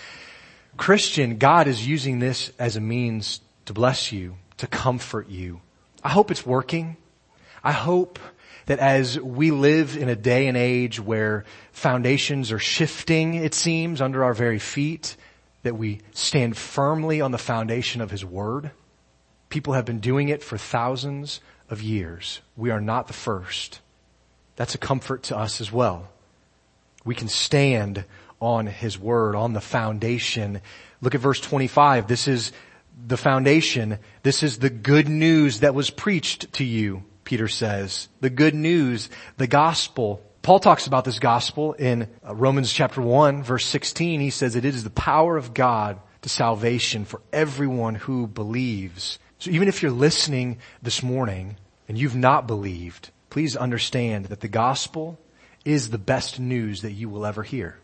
Christian, 0.78 1.36
God 1.36 1.68
is 1.68 1.86
using 1.86 2.20
this 2.20 2.52
as 2.58 2.74
a 2.76 2.80
means 2.80 3.42
to 3.66 3.74
bless 3.74 4.12
you, 4.12 4.36
to 4.56 4.66
comfort 4.66 5.28
you, 5.28 5.60
I 6.04 6.10
hope 6.10 6.30
it's 6.30 6.44
working. 6.44 6.98
I 7.64 7.72
hope 7.72 8.18
that 8.66 8.78
as 8.78 9.18
we 9.18 9.50
live 9.50 9.96
in 9.96 10.08
a 10.08 10.16
day 10.16 10.46
and 10.46 10.56
age 10.56 11.00
where 11.00 11.44
foundations 11.72 12.52
are 12.52 12.58
shifting, 12.58 13.34
it 13.34 13.54
seems, 13.54 14.00
under 14.00 14.22
our 14.22 14.34
very 14.34 14.58
feet, 14.58 15.16
that 15.62 15.76
we 15.76 16.00
stand 16.12 16.56
firmly 16.56 17.22
on 17.22 17.30
the 17.30 17.38
foundation 17.38 18.02
of 18.02 18.10
His 18.10 18.24
Word. 18.24 18.70
People 19.48 19.72
have 19.72 19.86
been 19.86 20.00
doing 20.00 20.28
it 20.28 20.42
for 20.42 20.58
thousands 20.58 21.40
of 21.70 21.80
years. 21.80 22.42
We 22.56 22.70
are 22.70 22.80
not 22.80 23.06
the 23.06 23.12
first. 23.14 23.80
That's 24.56 24.74
a 24.74 24.78
comfort 24.78 25.24
to 25.24 25.36
us 25.36 25.60
as 25.60 25.72
well. 25.72 26.08
We 27.04 27.14
can 27.14 27.28
stand 27.28 28.04
on 28.40 28.66
His 28.66 28.98
Word, 28.98 29.34
on 29.36 29.54
the 29.54 29.60
foundation. 29.60 30.60
Look 31.00 31.14
at 31.14 31.20
verse 31.20 31.40
25. 31.40 32.08
This 32.08 32.28
is 32.28 32.52
the 33.06 33.16
foundation. 33.16 33.98
This 34.22 34.42
is 34.42 34.58
the 34.58 34.70
good 34.70 35.08
news 35.08 35.60
that 35.60 35.74
was 35.74 35.90
preached 35.90 36.52
to 36.54 36.64
you, 36.64 37.04
Peter 37.24 37.48
says. 37.48 38.08
The 38.20 38.30
good 38.30 38.54
news, 38.54 39.10
the 39.36 39.46
gospel. 39.46 40.22
Paul 40.42 40.60
talks 40.60 40.86
about 40.86 41.04
this 41.04 41.18
gospel 41.18 41.72
in 41.72 42.08
uh, 42.26 42.34
Romans 42.34 42.72
chapter 42.72 43.00
1 43.00 43.42
verse 43.42 43.66
16. 43.66 44.20
He 44.20 44.30
says 44.30 44.56
it 44.56 44.64
is 44.64 44.84
the 44.84 44.90
power 44.90 45.36
of 45.36 45.54
God 45.54 45.98
to 46.22 46.28
salvation 46.28 47.04
for 47.04 47.20
everyone 47.32 47.94
who 47.94 48.26
believes. 48.26 49.18
So 49.38 49.50
even 49.50 49.68
if 49.68 49.82
you're 49.82 49.90
listening 49.90 50.58
this 50.82 51.02
morning 51.02 51.56
and 51.88 51.98
you've 51.98 52.16
not 52.16 52.46
believed, 52.46 53.10
please 53.30 53.56
understand 53.56 54.26
that 54.26 54.40
the 54.40 54.48
gospel 54.48 55.18
is 55.64 55.90
the 55.90 55.98
best 55.98 56.38
news 56.38 56.82
that 56.82 56.92
you 56.92 57.08
will 57.08 57.26
ever 57.26 57.42
hear. 57.42 57.78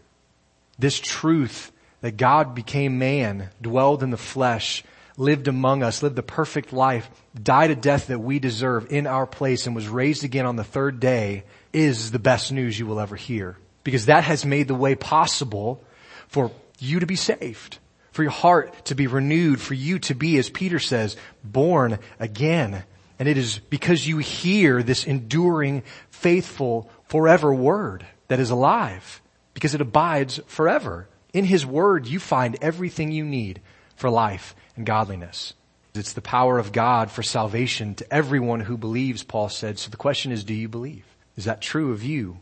This 0.79 0.99
truth 1.01 1.73
that 2.01 2.17
God 2.17 2.55
became 2.55 2.99
man, 2.99 3.51
dwelled 3.61 4.03
in 4.03 4.11
the 4.11 4.17
flesh, 4.17 4.85
lived 5.21 5.49
among 5.49 5.83
us, 5.83 6.03
lived 6.03 6.17
the 6.17 6.23
perfect 6.23 6.73
life, 6.73 7.11
died 7.41 7.71
a 7.71 7.77
death 7.77 8.07
that 8.07 8.19
we 8.19 8.39
deserve 8.39 8.91
in 8.91 9.07
our 9.07 9.27
place 9.27 9.67
and 9.67 9.77
was 9.77 9.87
raised 9.87 10.25
again 10.25 10.47
on 10.47 10.57
the 10.57 10.65
third 10.65 10.99
day 10.99 11.45
is 11.75 12.11
the 12.11 12.19
best 12.19 12.51
news 12.51 12.79
you 12.79 12.87
will 12.87 12.99
ever 12.99 13.17
hear. 13.17 13.59
Because 13.85 14.07
that 14.07 14.25
has 14.25 14.47
made 14.47 14.67
the 14.67 14.75
way 14.75 14.95
possible 14.95 15.85
for 16.29 16.51
you 16.79 17.01
to 17.01 17.07
be 17.07 17.17
saved, 17.17 17.79
for 18.13 18.23
your 18.23 18.33
heart 18.33 18.87
to 18.87 18.95
be 18.95 19.07
renewed, 19.07 19.61
for 19.61 19.75
you 19.75 19.99
to 19.99 20.15
be, 20.15 20.39
as 20.39 20.49
Peter 20.49 20.79
says, 20.79 21.19
born 21.45 21.99
again. 22.19 22.83
And 23.19 23.29
it 23.29 23.37
is 23.37 23.59
because 23.59 24.09
you 24.09 24.19
hear 24.19 24.83
this 24.83 25.05
enduring, 25.05 25.83
faithful, 26.09 26.91
forever 27.09 27.53
word 27.53 28.07
that 28.29 28.41
is 28.41 28.49
alive, 28.49 29.21
because 29.53 29.75
it 29.75 29.83
abides 29.83 30.41
forever. 30.47 31.09
In 31.35 31.45
His 31.45 31.67
word, 31.67 32.07
you 32.07 32.19
find 32.19 32.57
everything 32.63 33.13
you 33.13 33.27
need 33.27 33.61
for 33.97 34.09
life 34.09 34.55
and 34.81 34.87
godliness. 34.87 35.53
It's 35.95 36.15
the 36.15 36.23
power 36.23 36.59
of 36.59 36.73
God 36.73 37.11
for 37.11 37.23
salvation 37.23 37.95
to 37.97 38.13
everyone 38.13 38.61
who 38.61 38.79
believes, 38.79 39.23
Paul 39.23 39.51
said. 39.51 39.79
So 39.79 39.91
the 39.91 39.99
question 39.99 40.33
is, 40.33 40.43
do 40.43 40.55
you 40.55 40.69
believe? 40.69 41.05
Is 41.37 41.45
that 41.45 41.61
true 41.61 41.93
of 41.93 42.03
you? 42.03 42.39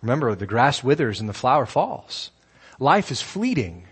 Remember, 0.00 0.34
the 0.34 0.46
grass 0.46 0.82
withers 0.82 1.20
and 1.20 1.28
the 1.28 1.34
flower 1.34 1.66
falls. 1.66 2.30
Life 2.78 3.10
is 3.10 3.20
fleeting. 3.20 3.84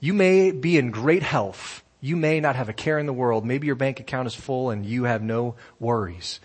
You 0.00 0.14
may 0.14 0.50
be 0.50 0.78
in 0.78 0.90
great 0.90 1.22
health. 1.22 1.84
You 2.00 2.16
may 2.16 2.40
not 2.40 2.56
have 2.56 2.70
a 2.70 2.72
care 2.72 2.98
in 2.98 3.04
the 3.04 3.12
world. 3.12 3.44
Maybe 3.44 3.66
your 3.66 3.76
bank 3.76 4.00
account 4.00 4.26
is 4.26 4.34
full 4.34 4.70
and 4.70 4.86
you 4.86 5.04
have 5.04 5.22
no 5.22 5.56
worries. 5.78 6.40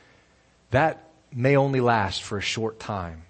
That 0.72 1.10
may 1.34 1.56
only 1.56 1.80
last 1.80 2.22
for 2.22 2.38
a 2.38 2.42
short 2.42 2.80
time. 2.80 3.24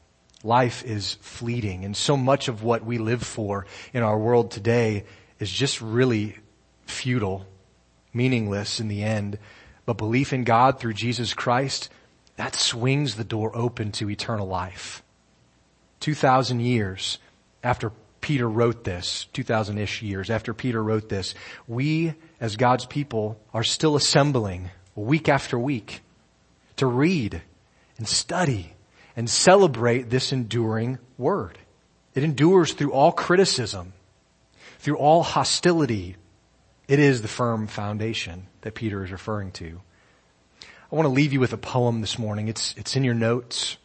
Life 0.44 0.84
is 0.84 1.14
fleeting 1.22 1.86
and 1.86 1.96
so 1.96 2.18
much 2.18 2.48
of 2.48 2.64
what 2.64 2.84
we 2.84 2.98
live 2.98 3.22
for 3.22 3.68
in 3.94 4.02
our 4.02 4.18
world 4.18 4.50
today 4.50 5.06
is 5.40 5.52
just 5.52 5.80
really 5.80 6.38
futile, 6.88 7.46
meaningless 8.18 8.80
in 8.82 8.90
the 8.90 9.04
end. 9.04 9.38
But 9.86 9.98
belief 9.98 10.34
in 10.34 10.44
God 10.44 10.80
through 10.80 10.94
Jesus 10.94 11.34
Christ, 11.34 11.90
that 12.36 12.56
swings 12.56 13.16
the 13.16 13.24
door 13.24 13.56
open 13.56 13.92
to 13.94 14.10
eternal 14.10 14.48
life. 14.48 15.02
2,000 16.02 16.60
years 16.60 17.20
after 17.64 17.92
Peter 18.20 18.50
wrote 18.50 18.84
this, 18.84 19.28
2,000-ish 19.34 20.02
years 20.02 20.30
after 20.30 20.54
Peter 20.54 20.84
wrote 20.84 21.08
this, 21.08 21.34
we 21.68 22.14
as 22.42 22.58
God's 22.58 22.86
people 22.86 23.40
are 23.54 23.64
still 23.64 23.96
assembling 23.96 24.70
week 24.96 25.30
after 25.30 25.58
week 25.58 26.02
to 26.76 26.86
read 26.86 27.42
and 27.98 28.08
study 28.08 28.74
and 29.16 29.30
celebrate 29.30 30.10
this 30.10 30.32
enduring 30.32 31.00
word. 31.18 31.58
It 32.14 32.24
endures 32.24 32.74
through 32.74 32.94
all 32.94 33.12
criticism, 33.12 33.94
through 34.80 34.98
all 34.98 35.24
hostility. 35.24 36.18
It 36.88 37.00
is 37.00 37.22
the 37.22 37.28
firm 37.28 37.68
foundation 37.68 38.48
that 38.62 38.74
Peter 38.74 39.04
is 39.04 39.12
referring 39.12 39.52
to. 39.54 39.82
I 40.62 40.96
want 40.96 41.06
to 41.06 41.12
leave 41.12 41.34
you 41.34 41.42
with 41.42 41.52
a 41.52 41.58
poem 41.58 42.00
this 42.00 42.18
morning. 42.18 42.48
It's, 42.48 42.74
it's 42.78 42.96
in 42.96 43.04
your 43.04 43.14
notes. 43.14 43.76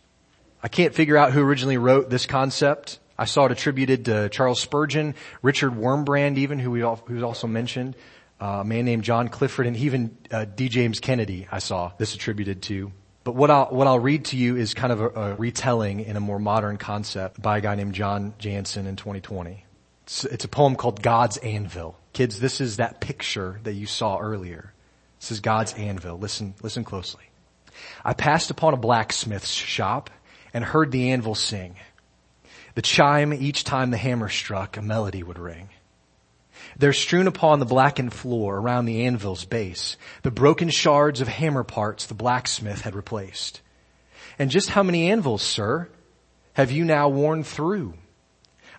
I 0.62 0.68
can't 0.68 0.94
figure 0.94 1.16
out 1.16 1.32
who 1.32 1.42
originally 1.42 1.78
wrote 1.78 2.10
this 2.10 2.26
concept. 2.26 3.00
I 3.18 3.24
saw 3.24 3.46
it 3.46 3.52
attributed 3.52 4.04
to 4.04 4.28
Charles 4.28 4.60
Spurgeon, 4.60 5.16
Richard 5.42 5.72
Wurmbrand 5.72 6.38
even, 6.38 6.60
who 6.60 6.70
we 6.70 6.82
all, 6.82 7.02
who's 7.06 7.24
also 7.24 7.48
mentioned, 7.48 7.96
uh, 8.40 8.60
a 8.60 8.64
man 8.64 8.84
named 8.84 9.02
John 9.02 9.28
Clifford, 9.28 9.66
and 9.66 9.76
even 9.76 10.16
uh, 10.30 10.44
D. 10.44 10.68
James 10.68 11.00
Kennedy 11.00 11.48
I 11.50 11.58
saw 11.58 11.90
this 11.98 12.14
attributed 12.14 12.62
to. 12.62 12.92
But 13.24 13.34
what 13.34 13.50
I'll, 13.50 13.66
what 13.66 13.88
I'll 13.88 13.98
read 13.98 14.26
to 14.26 14.36
you 14.36 14.56
is 14.56 14.74
kind 14.74 14.92
of 14.92 15.00
a, 15.00 15.08
a 15.08 15.34
retelling 15.34 16.00
in 16.00 16.16
a 16.16 16.20
more 16.20 16.38
modern 16.38 16.76
concept 16.76 17.42
by 17.42 17.58
a 17.58 17.60
guy 17.60 17.74
named 17.74 17.94
John 17.94 18.34
Jansen 18.38 18.86
in 18.86 18.94
2020. 18.94 19.64
It's, 20.04 20.24
it's 20.24 20.44
a 20.44 20.48
poem 20.48 20.76
called 20.76 21.02
God's 21.02 21.36
Anvil. 21.38 21.96
Kids, 22.12 22.40
this 22.40 22.60
is 22.60 22.76
that 22.76 23.00
picture 23.00 23.60
that 23.62 23.72
you 23.72 23.86
saw 23.86 24.18
earlier. 24.18 24.72
This 25.20 25.30
is 25.30 25.40
God's 25.40 25.72
anvil. 25.74 26.18
Listen, 26.18 26.54
listen 26.62 26.84
closely. 26.84 27.24
I 28.04 28.12
passed 28.12 28.50
upon 28.50 28.74
a 28.74 28.78
blacksmith's 28.78 29.50
shop 29.50 30.10
and 30.52 30.64
heard 30.64 30.90
the 30.90 31.10
anvil 31.10 31.34
sing. 31.34 31.76
The 32.74 32.82
chime 32.82 33.32
each 33.32 33.64
time 33.64 33.90
the 33.90 33.96
hammer 33.96 34.28
struck, 34.28 34.76
a 34.76 34.82
melody 34.82 35.22
would 35.22 35.38
ring. 35.38 35.68
There 36.78 36.92
strewn 36.92 37.26
upon 37.26 37.58
the 37.58 37.66
blackened 37.66 38.12
floor 38.12 38.56
around 38.56 38.84
the 38.84 39.06
anvil's 39.06 39.44
base, 39.44 39.96
the 40.22 40.30
broken 40.30 40.70
shards 40.70 41.20
of 41.20 41.28
hammer 41.28 41.64
parts 41.64 42.06
the 42.06 42.14
blacksmith 42.14 42.82
had 42.82 42.94
replaced. 42.94 43.60
And 44.38 44.50
just 44.50 44.70
how 44.70 44.82
many 44.82 45.10
anvils, 45.10 45.42
sir, 45.42 45.88
have 46.54 46.70
you 46.70 46.84
now 46.84 47.08
worn 47.08 47.44
through? 47.44 47.94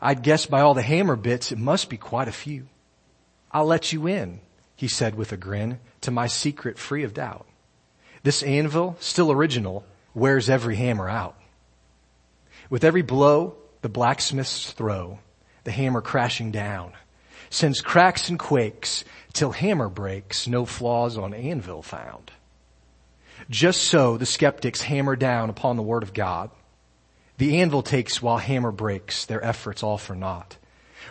I'd 0.02 0.24
guess 0.24 0.46
by 0.46 0.62
all 0.62 0.74
the 0.74 0.82
hammer 0.82 1.16
bits 1.16 1.52
it 1.52 1.58
must 1.58 1.90
be 1.90 1.98
quite 1.98 2.28
a 2.28 2.34
few. 2.34 2.68
I'll 3.54 3.66
let 3.66 3.94
you 3.94 4.08
in, 4.08 4.40
he 4.76 4.88
said 4.88 5.16
with 5.16 5.32
a 5.32 5.38
grin, 5.38 5.80
to 6.02 6.12
my 6.12 6.28
secret 6.28 6.80
free 6.80 7.04
of 7.04 7.14
doubt. 7.14 7.46
This 8.24 8.42
anvil, 8.42 8.98
still 9.00 9.32
original, 9.32 9.86
wears 10.14 10.50
every 10.50 10.76
hammer 10.76 11.08
out. 11.08 11.36
With 12.70 12.84
every 12.84 13.02
blow, 13.02 13.56
the 13.82 13.90
blacksmith's 13.90 14.72
throw, 14.72 15.20
the 15.66 15.72
hammer 15.72 16.02
crashing 16.02 16.52
down, 16.52 16.94
sends 17.50 17.82
cracks 17.82 18.30
and 18.30 18.40
quakes 18.40 19.04
till 19.34 19.52
hammer 19.52 19.90
breaks, 19.90 20.48
no 20.48 20.66
flaws 20.66 21.18
on 21.18 21.34
anvil 21.34 21.82
found. 21.82 22.32
Just 23.50 23.84
so 23.84 24.18
the 24.18 24.26
skeptics 24.26 24.82
hammer 24.82 25.16
down 25.16 25.50
upon 25.50 25.76
the 25.76 25.84
word 25.84 26.04
of 26.04 26.14
God. 26.14 26.50
The 27.38 27.60
anvil 27.60 27.84
takes 27.84 28.22
while 28.22 28.38
hammer 28.38 28.72
breaks, 28.72 29.26
their 29.26 29.44
efforts 29.44 29.84
all 29.84 29.98
for 29.98 30.16
naught. 30.16 30.58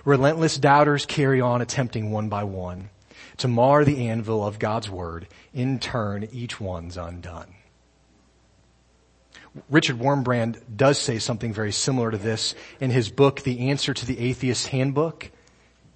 Relentless 0.05 0.59
doubters 0.59 1.07
carry 1.07 1.41
on 1.41 1.62
attempting 1.62 2.11
one 2.11 2.29
by 2.29 2.45
one 2.45 2.91
to 3.38 3.49
mar 3.49 3.85
the 3.85 4.09
anvil 4.09 4.45
of 4.47 4.59
God's 4.59 4.91
word. 4.91 5.29
In 5.55 5.79
turn, 5.79 6.29
each 6.33 6.61
one's 6.61 6.97
undone. 6.97 7.55
Richard 9.69 9.99
Wurmbrand 9.99 10.61
does 10.75 10.99
say 10.99 11.19
something 11.19 11.53
very 11.53 11.73
similar 11.73 12.11
to 12.11 12.19
this 12.19 12.55
in 12.81 12.91
his 12.91 13.11
book, 13.11 13.43
The 13.43 13.69
Answer 13.69 13.93
to 13.93 14.07
the 14.07 14.19
Atheist 14.19 14.69
Handbook. 14.69 15.31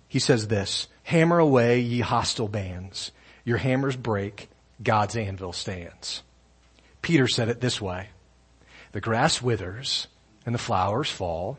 He 0.09 0.19
says 0.19 0.49
this, 0.49 0.89
hammer 1.05 1.39
away 1.39 1.81
ye 1.81 2.01
hostile 2.01 2.49
bands. 2.49 3.13
Your 3.45 3.59
hammers 3.59 3.97
break, 3.97 4.51
God's 4.83 5.17
anvil 5.17 5.53
stands. 5.53 6.23
Peter 7.01 7.27
said 7.29 7.49
it 7.49 7.61
this 7.61 7.81
way, 7.81 8.09
the 8.93 9.01
grass 9.01 9.41
withers 9.41 10.07
and 10.45 10.55
the 10.55 10.59
flowers 10.59 11.11
fall, 11.11 11.59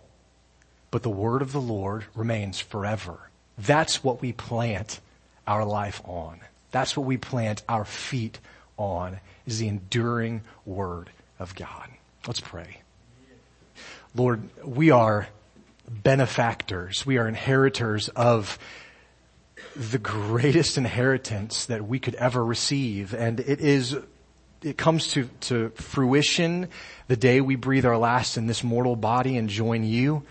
but 0.91 1.04
the 1.04 1.10
word 1.10 1.41
of 1.41 1.52
the 1.52 1.62
Lord 1.62 2.06
remains 2.15 2.60
forever. 2.60 3.30
That's 3.58 4.04
what 4.04 4.21
we 4.21 4.34
plant 4.34 5.00
our 5.47 5.65
life 5.65 6.02
on. 6.06 6.39
That's 6.71 6.95
what 6.95 7.06
we 7.06 7.17
plant 7.17 7.63
our 7.67 7.86
feet 7.86 8.39
on 8.78 9.19
is 9.45 9.60
the 9.60 9.67
enduring 9.67 10.41
word 10.65 11.10
of 11.39 11.56
God. 11.56 11.89
Let's 12.28 12.41
pray. 12.41 12.82
Lord, 14.13 14.41
we 14.63 14.91
are 14.91 15.28
benefactors. 15.89 17.06
We 17.06 17.17
are 17.17 17.28
inheritors 17.28 18.10
of 18.10 18.60
the 19.76 19.97
greatest 19.97 20.78
inheritance 20.78 21.65
that 21.65 21.88
we 21.88 22.00
could 22.00 22.15
ever 22.15 22.43
receive. 22.43 23.13
And 23.13 23.39
it 23.39 23.62
is, 23.62 23.95
it 24.62 24.78
comes 24.78 25.10
to, 25.13 25.30
to 25.41 25.69
fruition 25.69 26.69
the 27.08 27.15
day 27.15 27.41
we 27.41 27.56
breathe 27.56 27.86
our 27.86 27.97
last 27.97 28.38
in 28.38 28.47
this 28.47 28.63
mortal 28.63 28.95
body 28.95 29.38
and 29.38 29.50
join 29.50 29.84
you. 29.84 30.23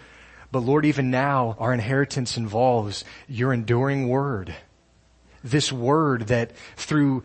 But 0.53 0.61
Lord, 0.61 0.85
even 0.85 1.11
now, 1.11 1.57
our 1.59 1.73
inheritance 1.73 2.37
involves 2.37 3.05
your 3.29 3.53
enduring 3.53 4.09
word. 4.09 4.55
This 5.43 5.73
word 5.73 6.29
that 6.29 6.53
through 6.77 7.23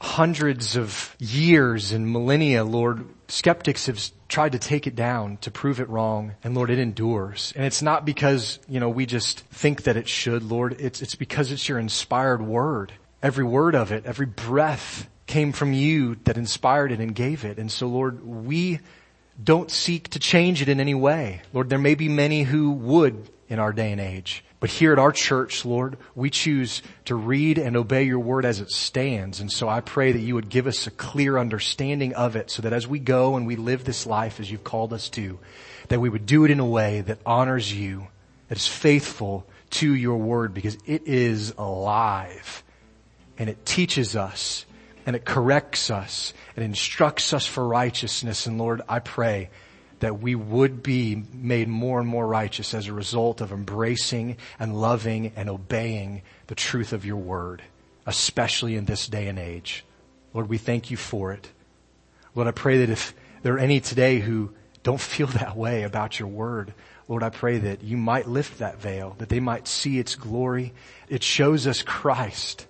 hundreds 0.00 0.76
of 0.76 1.16
years 1.18 1.92
and 1.92 2.12
millennia, 2.12 2.64
Lord, 2.64 3.06
skeptics 3.28 3.86
have 3.86 4.00
tried 4.28 4.52
to 4.52 4.58
take 4.58 4.86
it 4.86 4.94
down 4.94 5.38
to 5.38 5.50
prove 5.50 5.80
it 5.80 5.88
wrong. 5.88 6.34
And 6.44 6.54
Lord, 6.54 6.70
it 6.70 6.78
endures. 6.78 7.52
And 7.56 7.64
it's 7.64 7.82
not 7.82 8.04
because, 8.04 8.58
you 8.68 8.80
know, 8.80 8.88
we 8.88 9.06
just 9.06 9.40
think 9.40 9.84
that 9.84 9.96
it 9.96 10.08
should, 10.08 10.42
Lord. 10.42 10.80
It's, 10.80 11.02
it's 11.02 11.14
because 11.14 11.50
it's 11.50 11.68
your 11.68 11.78
inspired 11.78 12.42
word. 12.42 12.92
Every 13.22 13.44
word 13.44 13.74
of 13.74 13.92
it, 13.92 14.04
every 14.04 14.26
breath 14.26 15.08
came 15.26 15.52
from 15.52 15.72
you 15.72 16.16
that 16.24 16.36
inspired 16.36 16.92
it 16.92 17.00
and 17.00 17.14
gave 17.14 17.44
it. 17.44 17.58
And 17.58 17.70
so 17.70 17.86
Lord, 17.88 18.24
we 18.24 18.80
don't 19.42 19.70
seek 19.70 20.08
to 20.10 20.18
change 20.18 20.62
it 20.62 20.68
in 20.68 20.80
any 20.80 20.94
way. 20.94 21.42
Lord, 21.52 21.68
there 21.68 21.78
may 21.78 21.94
be 21.94 22.08
many 22.08 22.42
who 22.42 22.72
would 22.72 23.30
in 23.48 23.58
our 23.58 23.72
day 23.72 23.92
and 23.92 24.00
age. 24.00 24.44
But 24.58 24.70
here 24.70 24.92
at 24.92 24.98
our 24.98 25.12
church, 25.12 25.64
Lord, 25.64 25.98
we 26.14 26.30
choose 26.30 26.82
to 27.04 27.14
read 27.14 27.58
and 27.58 27.76
obey 27.76 28.04
your 28.04 28.18
word 28.18 28.44
as 28.44 28.60
it 28.60 28.70
stands. 28.70 29.40
And 29.40 29.52
so 29.52 29.68
I 29.68 29.80
pray 29.80 30.12
that 30.12 30.18
you 30.18 30.34
would 30.34 30.48
give 30.48 30.66
us 30.66 30.86
a 30.86 30.90
clear 30.90 31.38
understanding 31.38 32.14
of 32.14 32.36
it 32.36 32.50
so 32.50 32.62
that 32.62 32.72
as 32.72 32.86
we 32.86 32.98
go 32.98 33.36
and 33.36 33.46
we 33.46 33.56
live 33.56 33.84
this 33.84 34.06
life 34.06 34.40
as 34.40 34.50
you've 34.50 34.64
called 34.64 34.92
us 34.92 35.08
to, 35.10 35.38
that 35.88 36.00
we 36.00 36.08
would 36.08 36.26
do 36.26 36.44
it 36.44 36.50
in 36.50 36.58
a 36.58 36.66
way 36.66 37.02
that 37.02 37.18
honors 37.24 37.72
you, 37.72 38.08
that 38.48 38.58
is 38.58 38.66
faithful 38.66 39.46
to 39.70 39.94
your 39.94 40.16
word 40.16 40.54
because 40.54 40.78
it 40.86 41.06
is 41.06 41.54
alive 41.58 42.64
and 43.38 43.48
it 43.48 43.64
teaches 43.64 44.16
us 44.16 44.65
and 45.06 45.14
it 45.14 45.24
corrects 45.24 45.88
us 45.88 46.34
and 46.56 46.64
instructs 46.64 47.32
us 47.32 47.46
for 47.46 47.66
righteousness. 47.66 48.46
And 48.46 48.58
Lord, 48.58 48.82
I 48.88 48.98
pray 48.98 49.50
that 50.00 50.20
we 50.20 50.34
would 50.34 50.82
be 50.82 51.22
made 51.32 51.68
more 51.68 52.00
and 52.00 52.08
more 52.08 52.26
righteous 52.26 52.74
as 52.74 52.88
a 52.88 52.92
result 52.92 53.40
of 53.40 53.52
embracing 53.52 54.36
and 54.58 54.78
loving 54.78 55.32
and 55.36 55.48
obeying 55.48 56.22
the 56.48 56.56
truth 56.56 56.92
of 56.92 57.06
your 57.06 57.16
word, 57.16 57.62
especially 58.04 58.76
in 58.76 58.84
this 58.84 59.06
day 59.06 59.28
and 59.28 59.38
age. 59.38 59.84
Lord, 60.34 60.48
we 60.48 60.58
thank 60.58 60.90
you 60.90 60.96
for 60.96 61.32
it. 61.32 61.48
Lord, 62.34 62.48
I 62.48 62.50
pray 62.50 62.78
that 62.78 62.90
if 62.90 63.14
there 63.42 63.54
are 63.54 63.58
any 63.58 63.80
today 63.80 64.18
who 64.18 64.52
don't 64.82 65.00
feel 65.00 65.26
that 65.28 65.56
way 65.56 65.84
about 65.84 66.18
your 66.18 66.28
word, 66.28 66.74
Lord, 67.08 67.22
I 67.22 67.30
pray 67.30 67.58
that 67.58 67.84
you 67.84 67.96
might 67.96 68.26
lift 68.26 68.58
that 68.58 68.80
veil, 68.80 69.14
that 69.18 69.28
they 69.28 69.38
might 69.38 69.68
see 69.68 70.00
its 70.00 70.16
glory. 70.16 70.74
It 71.08 71.22
shows 71.22 71.68
us 71.68 71.80
Christ 71.80 72.66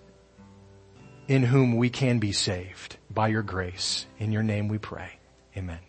in 1.27 1.43
whom 1.43 1.75
we 1.75 1.89
can 1.89 2.19
be 2.19 2.31
saved 2.31 2.97
by 3.09 3.27
your 3.27 3.43
grace. 3.43 4.05
In 4.19 4.31
your 4.31 4.43
name 4.43 4.67
we 4.67 4.77
pray. 4.77 5.11
Amen. 5.55 5.86